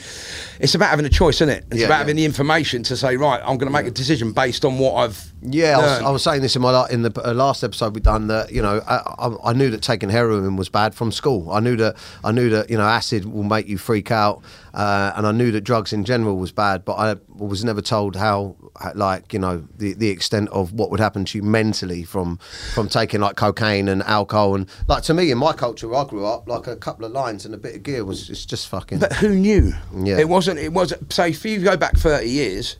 [0.59, 1.65] It's about having a choice, isn't it?
[1.71, 1.99] It's Yeah, about yeah.
[1.99, 4.95] having the information to say, right, I'm going to make a decision based on what
[4.95, 5.31] I've.
[5.41, 6.01] Yeah, I was.
[6.01, 8.61] I was saying this in my in the uh, last episode we done that you
[8.61, 8.95] know I,
[9.27, 11.51] I, I knew that taking heroin was bad from school.
[11.51, 14.41] I knew that I knew that you know acid will make you freak out,
[14.75, 16.83] uh, and I knew that drugs in general was bad.
[16.85, 18.55] But I was never told how
[18.93, 22.37] like you know the the extent of what would happen to you mentally from
[22.73, 26.03] from taking like cocaine and alcohol and like to me in my culture where I
[26.05, 28.67] grew up like a couple of lines and a bit of gear was it's just
[28.67, 29.71] fucking But who knew?
[29.95, 30.17] Yeah.
[30.19, 30.59] It wasn't.
[30.59, 31.11] It wasn't.
[31.13, 32.75] So if you go back thirty years,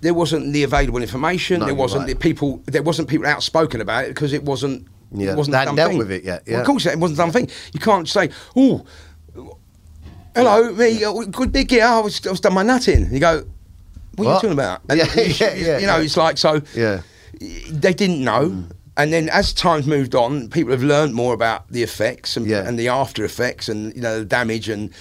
[0.00, 1.60] there wasn't the available information.
[1.60, 2.10] No, there wasn't right.
[2.10, 2.62] the people.
[2.66, 4.86] There wasn't people outspoken about it because it wasn't.
[5.16, 5.98] Yeah, it wasn't they hadn't dealt thing.
[5.98, 6.60] with it yet, Well, yeah.
[6.60, 7.48] of course, it wasn't done thing.
[7.72, 8.84] You can't say, "Oh,
[10.34, 11.84] hello, me, uh, good big gear.
[11.84, 13.44] I was, I was done my nutting." You go,
[14.16, 16.60] "What, are you talking about?" And Yeah, you, yeah, yeah, You know, it's like so.
[16.74, 17.02] Yeah.
[17.70, 18.64] They didn't know.
[18.96, 22.78] And then, as time's moved on, people have learned more about the effects and, and
[22.78, 24.92] the after effects, and you know the damage, and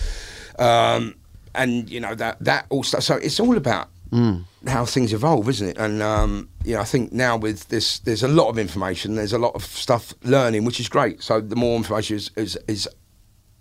[0.58, 1.16] um,
[1.54, 3.04] and you know that that all stuff.
[3.04, 4.44] So it's all about Mm.
[4.68, 5.78] how things evolve, isn't it?
[5.80, 9.16] And um, you know, I think now with this, there's a lot of information.
[9.16, 11.24] There's a lot of stuff learning, which is great.
[11.24, 12.88] So the more information is is, is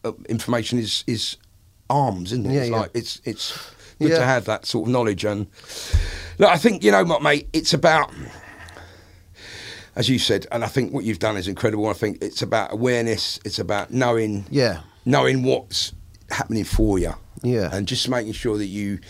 [0.04, 1.38] uh, information is is
[1.93, 2.53] arms, isn't it?
[2.55, 2.76] Yeah, it's yeah.
[2.80, 4.18] like it's it's good Yeah.
[4.18, 5.24] to have that sort of knowledge.
[5.24, 5.47] And
[6.38, 7.49] look, I think you know what, mate.
[7.53, 8.11] It's about
[9.95, 11.86] as you said, and I think what you've done is incredible.
[11.88, 13.38] I think it's about awareness.
[13.45, 14.80] It's about knowing, Yeah.
[15.05, 15.93] knowing what's
[16.30, 17.12] happening for you,
[17.43, 17.68] Yeah.
[17.72, 19.01] and just making sure that you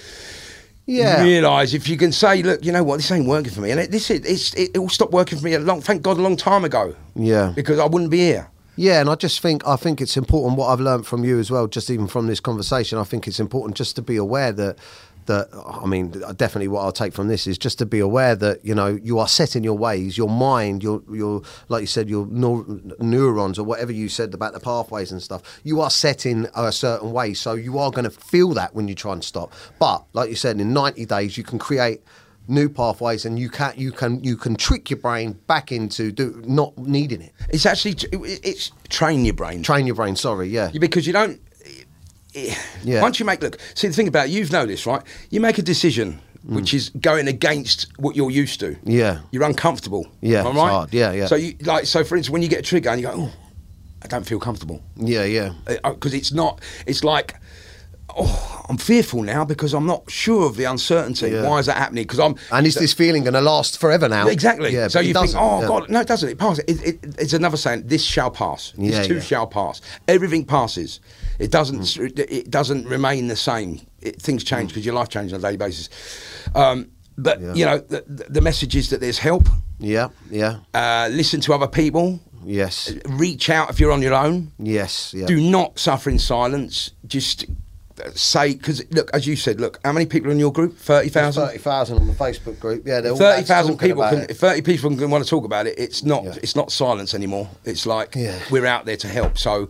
[0.84, 3.70] yeah realise if you can say, look, you know what, this ain't working for me,
[3.70, 6.02] and it, this is, it's, it, it all stopped working for me a long, thank
[6.02, 6.96] God, a long time ago.
[7.14, 7.52] Yeah.
[7.54, 8.48] because I wouldn't be here.
[8.76, 11.50] Yeah, and I just think I think it's important what I've learned from you as
[11.50, 12.98] well, just even from this conversation.
[12.98, 14.78] I think it's important just to be aware that
[15.26, 18.64] that I mean, definitely what I'll take from this is just to be aware that
[18.64, 22.08] you know you are set in your ways, your mind, your your like you said,
[22.08, 25.60] your neur- neurons or whatever you said about the pathways and stuff.
[25.62, 28.88] You are set in a certain way, so you are going to feel that when
[28.88, 29.52] you try and stop.
[29.78, 32.00] But like you said, in ninety days you can create
[32.48, 36.42] new pathways and you can you can you can trick your brain back into do,
[36.46, 39.62] not needing it It's actually it's train your brain.
[39.62, 41.40] train your brain sorry yeah because you don't.
[42.82, 43.02] Yeah.
[43.02, 45.02] Once you make look, see the thing about it, you've noticed right?
[45.30, 48.70] You make a decision which is going against what you're used to.
[48.72, 48.78] Mm.
[48.86, 49.20] Yeah.
[49.30, 50.06] you're uncomfortable.
[50.20, 50.70] Yeah, Am I right?
[50.70, 50.94] hard.
[50.94, 51.26] Yeah, yeah.
[51.26, 53.32] So you like so for instance, when you get a trigger and you go, oh,
[54.02, 55.52] I don't feel comfortable yeah yeah
[55.84, 56.60] because it's not.
[56.86, 57.34] It's like.
[58.16, 61.30] Oh, I'm fearful now because I'm not sure of the uncertainty.
[61.30, 61.48] Yeah.
[61.48, 62.04] Why is that happening?
[62.04, 64.70] Because I'm and is this feeling going to last forever now Exactly.
[64.72, 65.66] yeah so you think, oh yeah.
[65.68, 66.28] God, no, it doesn't.
[66.28, 66.64] It passes.
[66.66, 67.86] It, it, it's another saying.
[67.86, 68.72] This shall pass.
[68.76, 69.20] Yeah, this too yeah.
[69.20, 69.80] shall pass.
[70.08, 71.00] Everything passes.
[71.38, 71.96] It doesn't.
[72.18, 73.80] It doesn't remain the same.
[74.00, 75.88] It, things change because your life changes on a daily basis.
[76.54, 79.48] Um, but you know, the, the- message is that there's help.
[79.78, 82.20] yeah yeah Uh, listen to other people.
[82.44, 84.52] yes Reach out if you're on your own.
[84.58, 86.90] yes yeah Do not suffer in silence.
[87.06, 87.44] Just
[88.14, 90.76] say because look, as you said, look, how many people are in your group?
[90.76, 91.46] Thirty thousand.
[91.48, 94.18] 30,000 on the Facebook group yeah they're all Thirty lads people can.
[94.22, 94.30] it.
[94.30, 95.78] If Thirty people can want to talk about it.
[95.78, 96.24] It's not.
[96.24, 96.34] Yeah.
[96.42, 97.48] It's not silence anymore.
[97.64, 98.38] It's like Yeah.
[98.50, 99.38] we're out there to help.
[99.38, 99.68] So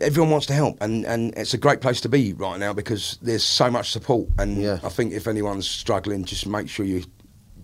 [0.00, 3.18] everyone wants to help, and and it's a great place to be right now because
[3.22, 4.28] there's so much support.
[4.38, 4.78] And Yeah.
[4.82, 7.04] I think if anyone's struggling, just make sure you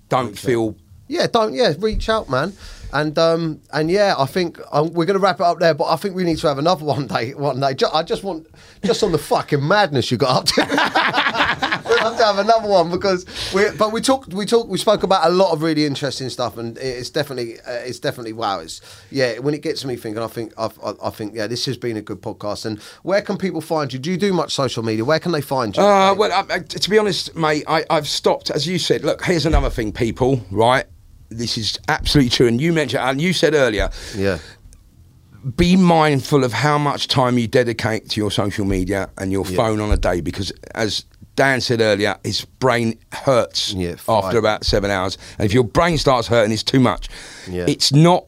[0.09, 0.76] don't feel.
[1.11, 2.53] Yeah don't yeah reach out man.
[2.93, 5.85] And um and yeah I think um, we're going to wrap it up there but
[5.85, 7.75] I think we need to have another one day one day.
[7.93, 8.47] I just want
[8.85, 11.67] just on the fucking madness you got up to.
[11.91, 15.03] We'll have to have another one because we but we talked we talked we spoke
[15.03, 18.81] about a lot of really interesting stuff and it's definitely uh, it's definitely wow it's
[19.11, 21.77] yeah when it gets me thinking I think I've, I, I think yeah this has
[21.77, 22.67] been a good podcast.
[22.67, 23.99] And where can people find you?
[23.99, 25.05] Do you do much social media?
[25.05, 25.83] Where can they find you?
[25.83, 28.51] Uh, well, I, I, to be honest, mate, I, I've stopped.
[28.51, 30.45] As you said, look, here's another thing, people.
[30.51, 30.87] Right,
[31.31, 34.39] this is absolutely true, and you mentioned, and you said earlier, yeah
[35.57, 39.57] be mindful of how much time you dedicate to your social media and your Yeah.
[39.57, 41.05] phone on a day because as
[41.35, 45.16] Dan said earlier, his brain hurts Yeah, after about seven hours.
[45.39, 47.09] And if your brain starts hurting, it's too much.
[47.51, 47.64] Yeah.
[47.66, 48.26] It's not.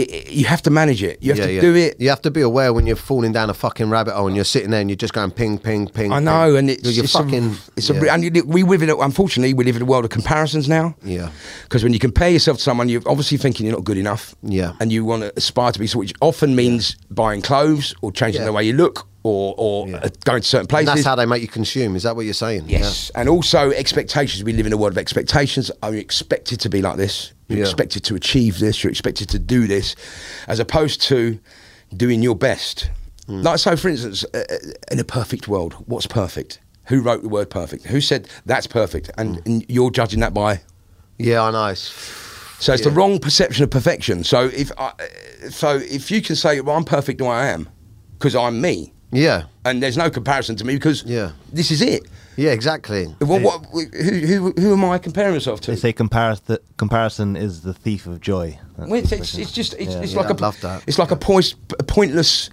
[0.00, 1.22] It, it- you have to manage it.
[1.22, 1.60] You have yeah, to yeah.
[1.60, 2.00] do it.
[2.00, 4.44] You have to be aware when you're falling down a fucking rabbit hole and you're
[4.44, 6.12] sitting there and you're just going ping, ping, ping.
[6.12, 6.56] I know, ping.
[6.58, 7.50] and it's, you're it's fucking.
[7.50, 8.00] A, it's yeah.
[8.00, 8.90] a, and you, we live in.
[8.90, 10.94] A, unfortunately, we live in a world of comparisons now.
[11.02, 11.30] Yeah.
[11.64, 14.34] Because when you compare yourself to someone, you're obviously thinking you're not good enough.
[14.42, 14.72] Yeah.
[14.80, 18.44] And you want to aspire to be, so which often means buying clothes or changing
[18.44, 19.96] the way you look or or Yeah.
[19.98, 20.86] uh, going to certain and places.
[20.94, 21.96] that's how they make you consume.
[21.96, 22.64] Is that what you're saying?
[22.68, 24.42] Yes, and also expectations.
[24.44, 25.70] We live in a world of expectations.
[25.82, 27.32] Are you expected to be like this?
[27.48, 27.64] You're Yeah.
[27.64, 28.82] expected to achieve this.
[28.82, 29.94] You're expected to do this,
[30.46, 31.38] as opposed to
[31.96, 32.88] doing your best.
[33.26, 33.42] Hmm.
[33.42, 34.56] Like so, for instance, uh, uh,
[34.90, 36.60] in a perfect world, what's perfect?
[36.86, 37.86] Who wrote the word perfect?
[37.86, 39.10] Who said that's perfect?
[39.18, 39.42] And, Hmm.
[39.46, 40.60] and you're judging that by.
[41.18, 41.74] Yeah, yeah I know.
[41.74, 44.22] So it's the wrong perception of perfection.
[44.24, 44.92] So if I,
[45.50, 47.68] so if you can say, "Well, I'm perfect the way I am,"
[48.18, 49.44] because I'm me, Yeah.
[49.64, 51.32] and there's no comparison to me because Yeah.
[51.52, 52.06] this is it.
[52.36, 53.04] Yeah, exactly.
[53.18, 55.72] What, what, who, who, who am I comparing myself to?
[55.72, 58.58] They say comparis- comparison is the thief of joy.
[58.78, 60.00] Well, it's, it's, it's just it's, Yeah.
[60.00, 60.84] it's Yeah, like a I love that.
[60.86, 62.48] it's like a, pois- a pointless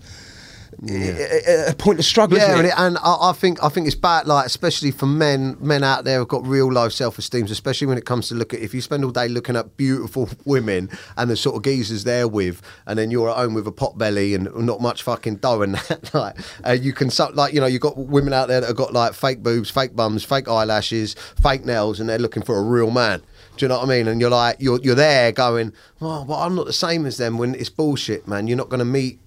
[0.85, 2.37] a, a pointless struggle.
[2.37, 2.73] Yeah, and, it?
[2.77, 5.57] and I, I think I think it's bad, like especially for men.
[5.59, 8.53] Men out there have got real low self esteem, especially when it comes to look
[8.53, 12.03] at if you spend all day looking at beautiful women and the sort of geezers
[12.03, 15.37] they're with, and then you're at home with a pot belly and not much fucking
[15.37, 16.13] dough and that.
[16.13, 18.93] Like, uh, you can like you know you've got women out there that have got
[18.93, 22.91] like fake boobs, fake bums, fake eyelashes, fake nails, and they're looking for a real
[22.91, 23.21] man.
[23.57, 24.07] Do you know what I mean?
[24.07, 27.37] And you're like you're you're there going, oh, but I'm not the same as them.
[27.37, 28.47] When it's bullshit, man.
[28.47, 29.19] You're not going to meet.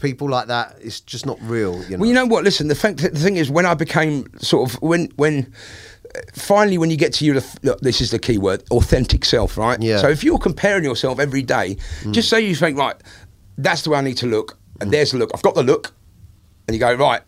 [0.00, 1.82] People like that, it's just not real.
[1.84, 1.98] You know?
[1.98, 2.44] Well, you know what?
[2.44, 5.52] Listen, the fact, the thing is, when I became sort of when when
[6.14, 9.56] uh, finally when you get to your look, this is the key word, authentic self,
[9.56, 9.80] right?
[9.80, 9.96] Yeah.
[9.96, 10.00] Mm.
[10.00, 11.76] So if you're comparing yourself every day,
[12.10, 12.96] just say you think right,
[13.58, 15.30] that's the way I need to look, and there's the look.
[15.34, 15.92] I've got the look,
[16.66, 17.22] and you go right.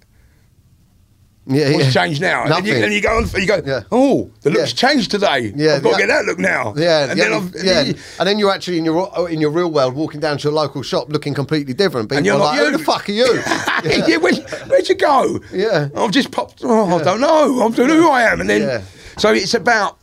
[1.46, 1.90] Yeah, What's yeah.
[2.04, 2.44] changed now?
[2.44, 3.80] And then, you, and you go on, you go, Yeah.
[3.90, 4.88] oh, the look's Yeah.
[4.88, 5.52] changed today.
[5.56, 6.72] Yeah, I've got to get that look now.
[6.76, 7.80] Yeah, and then I've, yeah,
[8.20, 10.82] and then you're actually in your in your real world, walking down to your local
[10.82, 12.08] shop, looking completely different.
[12.10, 12.66] People And you're like, you.
[12.66, 13.34] "Who the fuck are you?"
[13.84, 14.16] yeah.
[14.18, 14.38] where'd,
[14.68, 15.40] where'd you go?
[15.52, 15.88] Yeah.
[15.96, 16.60] I've just popped.
[16.62, 17.60] Oh, I don't know.
[17.62, 18.84] I'm doing who I am, and then
[19.18, 19.98] so it's about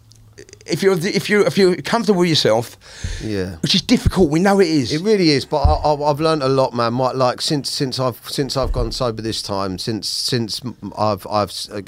[0.71, 2.77] if you're if you if you're comfortable with yourself,
[3.23, 3.55] Yeah.
[3.61, 4.29] which is difficult.
[4.29, 4.93] We know it is.
[4.93, 6.93] It really is, but I, I, I've learned a lot, man.
[6.93, 10.61] My, like since since I've since I've gone sober this time, since since
[10.97, 11.81] I've I've uh,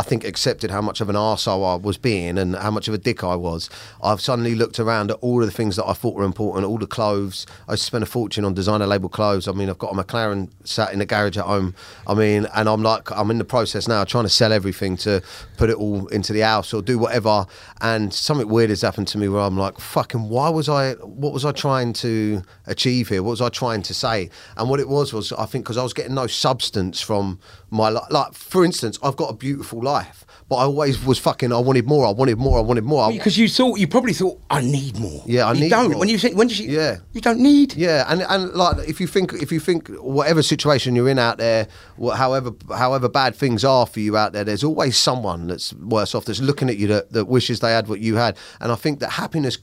[0.00, 2.94] I think accepted how much of an arsehole I was being and how much of
[2.94, 3.68] a dick I was.
[4.02, 6.78] I've suddenly looked around at all of the things that I thought were important, all
[6.78, 7.44] the clothes.
[7.68, 9.46] I spend a fortune on designer label clothes.
[9.46, 11.74] I mean, I've got a McLaren sat in the garage at home.
[12.06, 15.22] I mean, and I'm like, I'm in the process now, trying to sell everything to
[15.58, 17.44] put it all into the house or do whatever.
[17.82, 20.94] And something weird has happened to me where I'm like, fucking, why was I?
[20.94, 23.22] What was I trying to achieve here?
[23.22, 24.30] What was I trying to say?
[24.56, 27.38] And what it was was, I think, because I was getting no substance from
[27.70, 28.34] my li- like.
[28.34, 31.52] For instance, I've got a beautiful life, but I always was fucking.
[31.52, 32.06] I wanted more.
[32.06, 32.58] I wanted more.
[32.58, 33.10] I wanted more.
[33.12, 35.22] Because you thought you probably thought I need more.
[35.26, 35.90] Yeah, I you need don't.
[35.90, 36.00] more.
[36.00, 36.96] When you think when you Yeah.
[37.12, 37.74] you don't need.
[37.74, 41.38] Yeah, and and like if you think if you think whatever situation you're in out
[41.38, 41.68] there,
[42.14, 46.24] however however bad things are for you out there, there's always someone that's worse off
[46.24, 48.36] that's looking at you that, that wishes they had what you had.
[48.60, 49.58] And I think that happiness,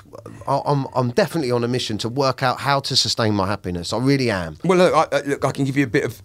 [0.48, 3.92] I- I'm I'm definitely on a mission to work out how to sustain my happiness.
[3.94, 4.58] I really am.
[4.64, 6.22] Well, look, I- look, I can give you a bit of.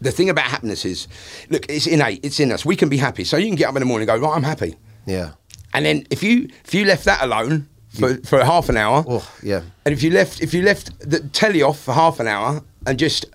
[0.00, 1.08] The thing about happiness is,
[1.48, 2.24] look, it's innate.
[2.24, 2.64] It's in us.
[2.66, 3.24] We can be happy.
[3.24, 4.76] So you can get up in the morning and go, right, I'm happy.
[5.06, 5.32] Yeah.
[5.72, 7.68] And then if you if you left that alone
[7.98, 9.62] for, for half an hour, Oh, yeah.
[9.84, 12.98] and if you left if you left the telly off for half an hour and
[12.98, 13.26] just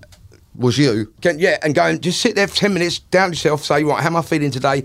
[0.56, 1.14] Was you?
[1.22, 4.02] get, yeah and go and just sit there for ten minutes, down yourself, say right,
[4.02, 4.84] how am I feeling today?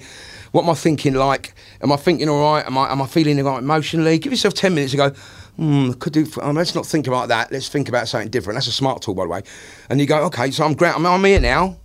[0.53, 1.55] What am I thinking like?
[1.83, 2.65] Am I thinking all right?
[2.65, 4.19] Am I am I feeling all right emotionally?
[4.19, 5.21] Give yourself ten minutes and go.
[5.57, 6.27] Hmm, could do.
[6.53, 7.51] Let's not think about that.
[7.51, 8.57] Let's think about something different.
[8.57, 9.43] That's a smart tool, by the way.
[9.89, 10.97] And you go, okay, so I'm ground.
[10.97, 11.77] I'm, I'm here now.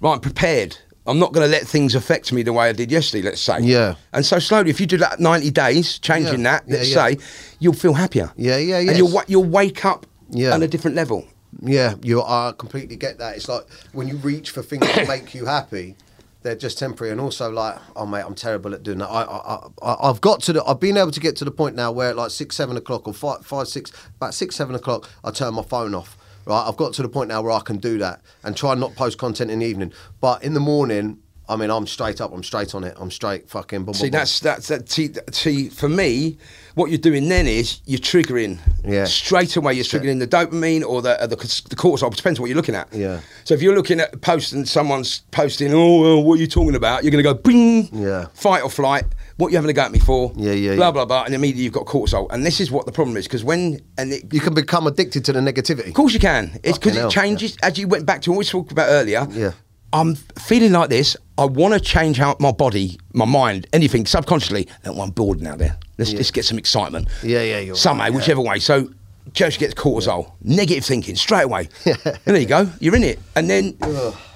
[0.00, 0.76] Right, I'm prepared.
[1.06, 3.22] I'm not going to let things affect me the way I did yesterday.
[3.28, 3.60] Let's say.
[3.60, 3.96] Yeah.
[4.12, 6.52] And so slowly, if you do that 90 days, changing Yeah.
[6.60, 7.08] that, let's yeah.
[7.08, 7.18] say,
[7.58, 8.32] you'll feel happier.
[8.36, 8.90] Yeah, yeah, yeah.
[8.90, 10.54] And you'll you'll wake up Yeah.
[10.54, 11.26] on a different level.
[11.60, 13.36] Yeah, you I completely get that.
[13.36, 15.96] It's like when you reach for things that make you happy,
[16.42, 17.12] they're just temporary.
[17.12, 19.08] And also, like, oh mate, I'm terrible at doing that.
[19.08, 21.76] I, I, I, I've got to the, I've been able to get to the point
[21.76, 25.08] now where at like six, seven o'clock or five, five, six, about six, seven o'clock,
[25.24, 26.16] I turn my phone off.
[26.44, 28.80] Right, I've got to the point now where I can do that and try and
[28.80, 29.92] not post content in the evening.
[30.20, 31.18] But in the morning,
[31.48, 32.32] I mean, I'm straight up.
[32.32, 32.96] I'm straight on it.
[32.98, 33.84] I'm straight fucking.
[33.84, 34.18] Boom, See, boom, boom.
[34.18, 34.90] that's that's that.
[34.90, 36.38] See, see, for me,
[36.74, 38.58] what you're doing then is you're triggering.
[38.84, 39.04] Yeah.
[39.04, 42.10] Straight away, you're triggering the dopamine or the uh, the, the cortisol.
[42.10, 42.92] It depends what you're looking at.
[42.92, 43.20] Yeah.
[43.44, 47.04] So if you're looking at posting, someone's posting, oh, what are you talking about?
[47.04, 47.88] You're going to go, bing.
[47.92, 48.26] Yeah.
[48.34, 49.04] Fight or flight.
[49.36, 50.32] What you having a go at me for?
[50.36, 50.90] Yeah, yeah, Blah yeah.
[50.92, 52.26] blah blah, and immediately you've got cortisol.
[52.30, 55.24] And this is what the problem is because when and it, you can become addicted
[55.26, 55.88] to the negativity.
[55.88, 56.58] Of course you can.
[56.62, 59.26] It's because it changes as you went back to what we talked about earlier.
[59.30, 59.52] Yeah.
[59.92, 61.16] I'm feeling like this.
[61.38, 64.68] I want to change out my body, my mind, anything subconsciously.
[64.82, 65.56] That one bored now.
[65.56, 67.08] There, let's just get some excitement.
[67.22, 68.16] Yeah, yeah, you're Somehow, right, yeah.
[68.18, 68.58] whichever way.
[68.58, 68.90] So,
[69.32, 71.68] just gets cortisol, negative thinking straight away.
[71.86, 72.68] and there you go.
[72.80, 73.18] You're in it.
[73.36, 73.76] And then,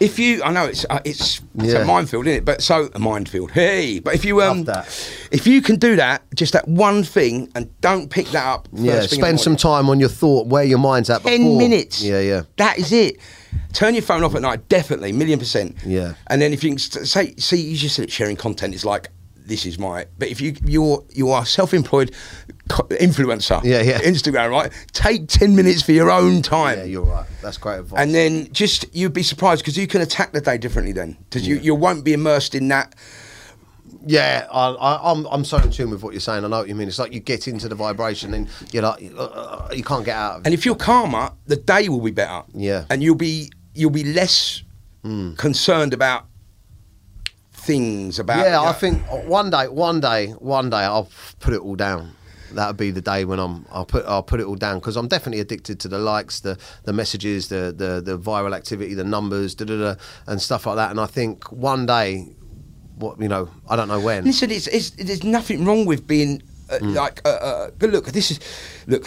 [0.00, 1.80] if you, I know it's uh, it's, it's Yeah.
[1.80, 2.44] a minefield, isn't it?
[2.44, 3.50] But so a minefield.
[3.50, 4.66] Hey, but if you um,
[5.30, 8.68] if you can do that, just that one thing, and don't pick that up.
[8.70, 11.22] first Yeah, thing spend some time on your thought, where your mind's at.
[11.22, 11.58] 10 before.
[11.58, 12.02] minutes.
[12.02, 12.42] Yeah, yeah.
[12.56, 13.18] That is it.
[13.72, 15.76] Turn your phone off at night, definitely, million percent.
[15.84, 16.14] Yeah.
[16.28, 19.08] And then if you can say, see, you just said sharing content is like,
[19.46, 20.06] this is my.
[20.18, 22.12] But if you you're you are self-employed
[22.68, 24.00] influencer, Yeah, yeah.
[24.00, 24.72] Instagram, right?
[24.92, 26.78] Take ten minutes for your own time.
[26.78, 27.26] Yeah, you're right.
[27.42, 28.00] That's great advice.
[28.00, 31.46] and then just you'd be surprised because you can attack the day differently then because
[31.46, 32.94] you, you won't be immersed in that
[34.08, 36.44] yeah, I, I, I'm I'm so in tune with what you're saying.
[36.44, 36.86] I know what you mean.
[36.86, 40.32] It's like you get into the vibration and you're like, uh, you can't get out
[40.36, 40.46] of it.
[40.46, 42.44] And if you're calmer, the day will be better.
[42.54, 42.84] Yeah.
[42.88, 44.62] And you'll be you'll be less
[45.36, 46.26] concerned about
[47.66, 48.38] things about.
[48.38, 51.08] Yeah, I you know- think one day, one day, one day, I'll
[51.40, 52.12] put it all down.
[52.52, 53.66] That'll be the day when I'm.
[53.72, 54.04] I'll put.
[54.06, 57.48] I'll put it all down because I'm definitely addicted to the likes, the the messages,
[57.48, 59.94] the the the viral activity, the numbers, da da da,
[60.28, 60.90] and stuff like that.
[60.92, 62.34] And I think one day,
[62.98, 64.24] what you know, I don't know when.
[64.24, 66.40] Listen, it's, it's, there's nothing wrong with being
[66.70, 66.94] uh, Hmm.
[66.94, 67.20] like.
[67.24, 68.38] Uh, uh, but look, this is
[68.86, 69.04] look.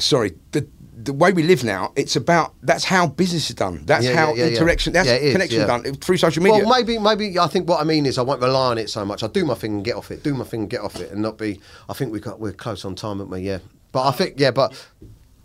[0.00, 0.66] Sorry, the
[1.04, 3.84] the way we live now, it's about that's how business is done.
[3.84, 4.92] That's Yeah, how yeah, yeah, interaction.
[4.92, 6.64] That's is, connection done through social media.
[6.64, 9.04] Well, maybe, maybe I think what I mean is I won't rely on it so
[9.04, 9.22] much.
[9.22, 10.22] I do my thing and get off it.
[10.22, 11.60] Do my thing and get off it, and not be.
[11.88, 13.40] I think we got we're close on time, aren't we?
[13.40, 13.58] Yeah,
[13.92, 14.74] but I think yeah, but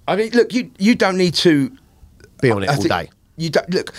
[0.08, 1.72] I mean, look, you you don't need to
[2.42, 3.10] be on it I all think day.
[3.38, 3.94] You don't, look,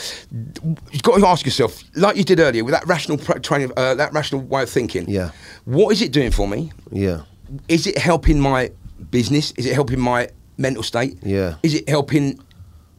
[0.92, 4.12] you've got to ask yourself, like you did earlier, with that rational training, uh, that
[4.12, 5.08] rational way of thinking.
[5.08, 5.30] Yeah.
[5.64, 6.72] What is it doing for me?
[6.90, 7.22] Yeah,
[7.66, 8.70] Is it helping my
[9.10, 9.52] business?
[9.56, 10.28] Is it helping my
[10.60, 11.18] mental state?
[11.22, 11.56] Yeah.
[11.62, 12.38] Is it helping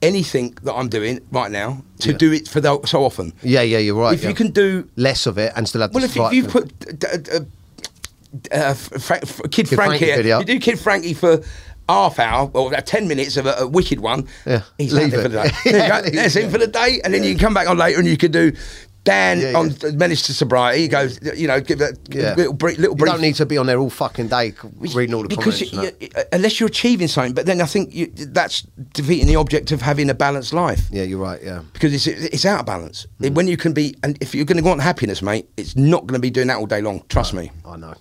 [0.02, 2.18] anything that I'm doing right now to Yeah.
[2.18, 3.34] do it for the, so often?
[3.44, 3.78] yeah, yeah.
[3.78, 4.14] You're right.
[4.14, 4.30] if yeah.
[4.30, 6.74] you can do less of it and still have well, the if you, put
[7.06, 7.40] uh,
[8.52, 10.40] uh, Fra- Kid, Kid Frank Frankie here, video.
[10.40, 11.42] you do Kid Frankie for
[11.90, 14.28] half hour or uh, ten minutes of a, a wicked one.
[14.46, 15.22] Yeah, he's leave it.
[15.22, 15.52] for the day.
[15.72, 16.00] There you go.
[16.06, 16.44] Leave That's it.
[16.46, 18.32] him for the day, and then you can come back on later and you can
[18.32, 18.54] do.
[19.04, 19.90] Dan Yeah, on yeah.
[19.92, 22.36] Menace to Sobriety, he goes, you know, give that yeah.
[22.36, 22.78] little brief.
[22.78, 24.54] Little you brief don't need to be on there all fucking day
[24.94, 26.00] reading all the because comments.
[26.00, 28.62] you- you- unless you're achieving something, but then I think you, that's
[28.94, 31.42] defeating the object of having a balanced life yeah, you're right.
[31.42, 31.62] Yeah.
[31.74, 33.08] because it's it's out of balance.
[33.22, 33.34] Mm.
[33.34, 36.14] When you can be, and if you're going to want happiness, mate, it's not going
[36.20, 37.04] to be doing that all day long.
[37.10, 37.50] Trust me.
[37.66, 37.96] I know.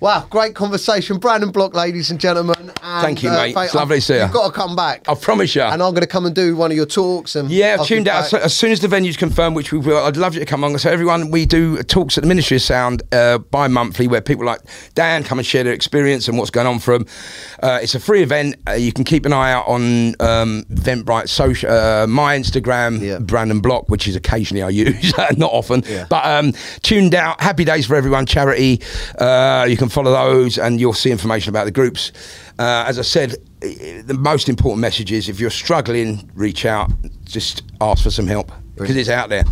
[0.00, 2.54] Wow, great conversation, Brandon Block, ladies and gentlemen.
[2.58, 3.52] And, uh, Thank you, mate.
[3.52, 4.20] thank- It's lovely to see you.
[4.22, 5.06] You've got to come back.
[5.06, 5.60] I promise you.
[5.60, 7.36] And I'm going to come and do one of your talks.
[7.36, 9.98] And Yeah, I'll I've tuned out as, soon as the venue's confirmed, which we will.
[10.02, 10.78] I'd love you to come on.
[10.78, 14.60] So everyone, we do talks at the Ministry of Sound uh, bi-monthly, where people like
[14.94, 17.06] Dan come and share their experience and what's going on for them.
[17.62, 18.56] Uh, it's a free event.
[18.66, 23.18] Uh, you can keep an eye out on um, Eventbrite social, uh, my Instagram, Yeah.
[23.18, 25.84] Brandon Block, which is occasionally I use, not often.
[25.86, 26.06] Yeah.
[26.08, 27.38] But um, tuned out.
[27.42, 28.24] Happy days for everyone.
[28.24, 28.80] Charity.
[29.18, 32.12] Uh, you can follow those, and you'll see information about the groups.
[32.58, 36.90] Uh, as I said, the most important message is if you're struggling, reach out.
[37.24, 39.44] Just ask for some help because it's out there.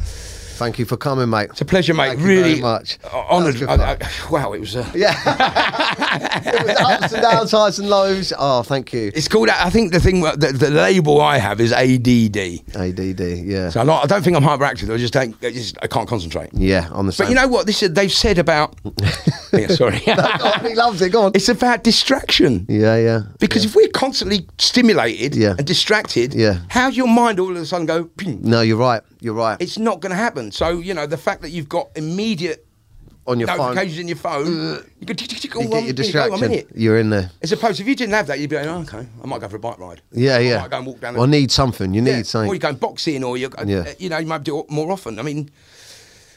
[0.59, 1.51] Thank you for coming, mate.
[1.51, 2.09] It's a pleasure, mate.
[2.09, 2.99] Thank you really very much.
[3.15, 3.55] honoured.
[3.57, 4.75] That I- I- wow, it was.
[4.75, 5.15] Uh, Yeah.
[6.45, 8.33] it was ups and downs, highs and lows.
[8.37, 9.13] Oh, thank you.
[9.15, 9.49] It's called.
[9.51, 12.37] I think the thing, the, the label I have is ADD.
[12.77, 13.71] ADD, yeah.
[13.71, 14.93] So I'm not, I don't think I'm hyperactive.
[14.93, 15.37] I just don't.
[15.45, 16.51] I, just, I can't concentrate.
[16.53, 17.27] yeah, on the same.
[17.27, 17.67] But you know what?
[17.67, 18.75] This is, they've said about.
[19.53, 20.03] yeah, sorry.
[20.09, 21.11] oh, he loves it.
[21.11, 21.33] Go on.
[21.35, 22.67] it's about distraction.
[22.69, 23.21] Yeah, yeah.
[23.39, 25.55] Because if we're constantly stimulated Yeah.
[25.57, 26.59] and distracted, Yeah.
[26.69, 28.05] how's your mind all of a sudden go?
[28.05, 28.41] "Ping"?
[28.43, 29.03] No, you're right.
[29.21, 29.57] You're right.
[29.61, 30.53] It's not going to happen.
[30.53, 32.65] So you know the fact that you've got immediate
[33.27, 33.59] on your phone.
[33.59, 34.47] notifications in your phone,
[35.01, 36.53] you can tick, tick, tick, oh, You get your you go, I'm in distraction.
[36.53, 36.69] it.
[36.75, 37.31] You're in there.
[37.43, 39.41] As opposed to if you didn't have that, you'd be like, oh, okay, I might
[39.43, 40.01] go for a bike ride.
[40.13, 40.61] Yeah, I yeah.
[40.63, 41.15] might go and walk down.
[41.15, 41.93] Well, I need something.
[41.93, 42.41] You need yeah.
[42.41, 43.81] Or you're going boxing, or you're, Yeah.
[43.81, 45.19] uh, you know, you might do it more often.
[45.19, 45.51] I mean,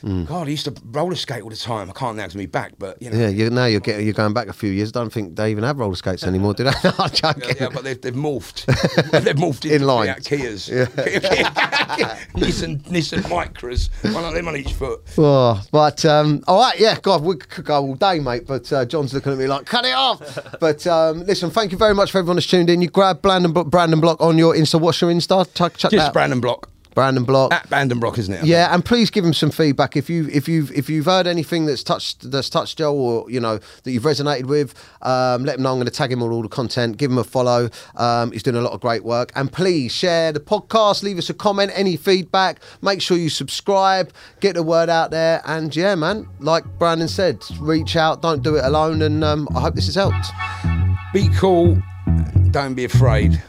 [0.03, 0.27] Mm.
[0.27, 1.89] God, I used to roller skate all the time.
[1.89, 3.17] I can't now because me back, but you know.
[3.17, 4.89] Yeah, you now you're getting you're going back a few years.
[4.89, 6.71] I don't think they even have roller skates anymore, do they?
[6.83, 7.43] no, I'm joking.
[7.43, 8.65] Yeah, yeah, but they've, they've morphed.
[9.23, 10.07] they've morphed into In line.
[10.07, 10.69] Yeah, Kias.
[10.69, 10.85] Yeah.
[12.35, 13.89] Nissan, Nissan Micras.
[14.13, 15.01] One of them on each foot.
[15.17, 18.47] Oh, but um, all right, yeah, God, we could go all day, mate.
[18.47, 20.59] But uh, John's looking at me like, cut it off.
[20.59, 22.81] but um, listen, thank you very much for everyone that's tuned in.
[22.81, 24.79] You grab Brandon Brandon Block on your Insta.
[24.79, 25.45] What's your Insta?
[25.53, 26.13] Check, check Just that.
[26.13, 26.70] Brandon Block.
[26.93, 27.53] Brandon Block.
[27.53, 28.43] At Brandon Block, isn't it?
[28.43, 31.65] Yeah, and please give him some feedback if you if you've if you've heard anything
[31.65, 34.73] that's touched that's touched Joe or you know that you've resonated with.
[35.01, 35.71] Um, let him know.
[35.71, 36.97] I'm going to tag him on all the content.
[36.97, 37.69] Give him a follow.
[37.95, 39.31] Um, he's doing a lot of great work.
[39.35, 41.03] And please share the podcast.
[41.03, 41.71] Leave us a comment.
[41.73, 42.59] Any feedback.
[42.81, 44.11] Make sure you subscribe.
[44.39, 45.41] Get the word out there.
[45.45, 48.21] And yeah, man, like Brandon said, reach out.
[48.21, 49.01] Don't do it alone.
[49.01, 50.27] And um, I hope this has helped.
[51.13, 51.81] Be cool.
[52.51, 53.41] Don't be afraid.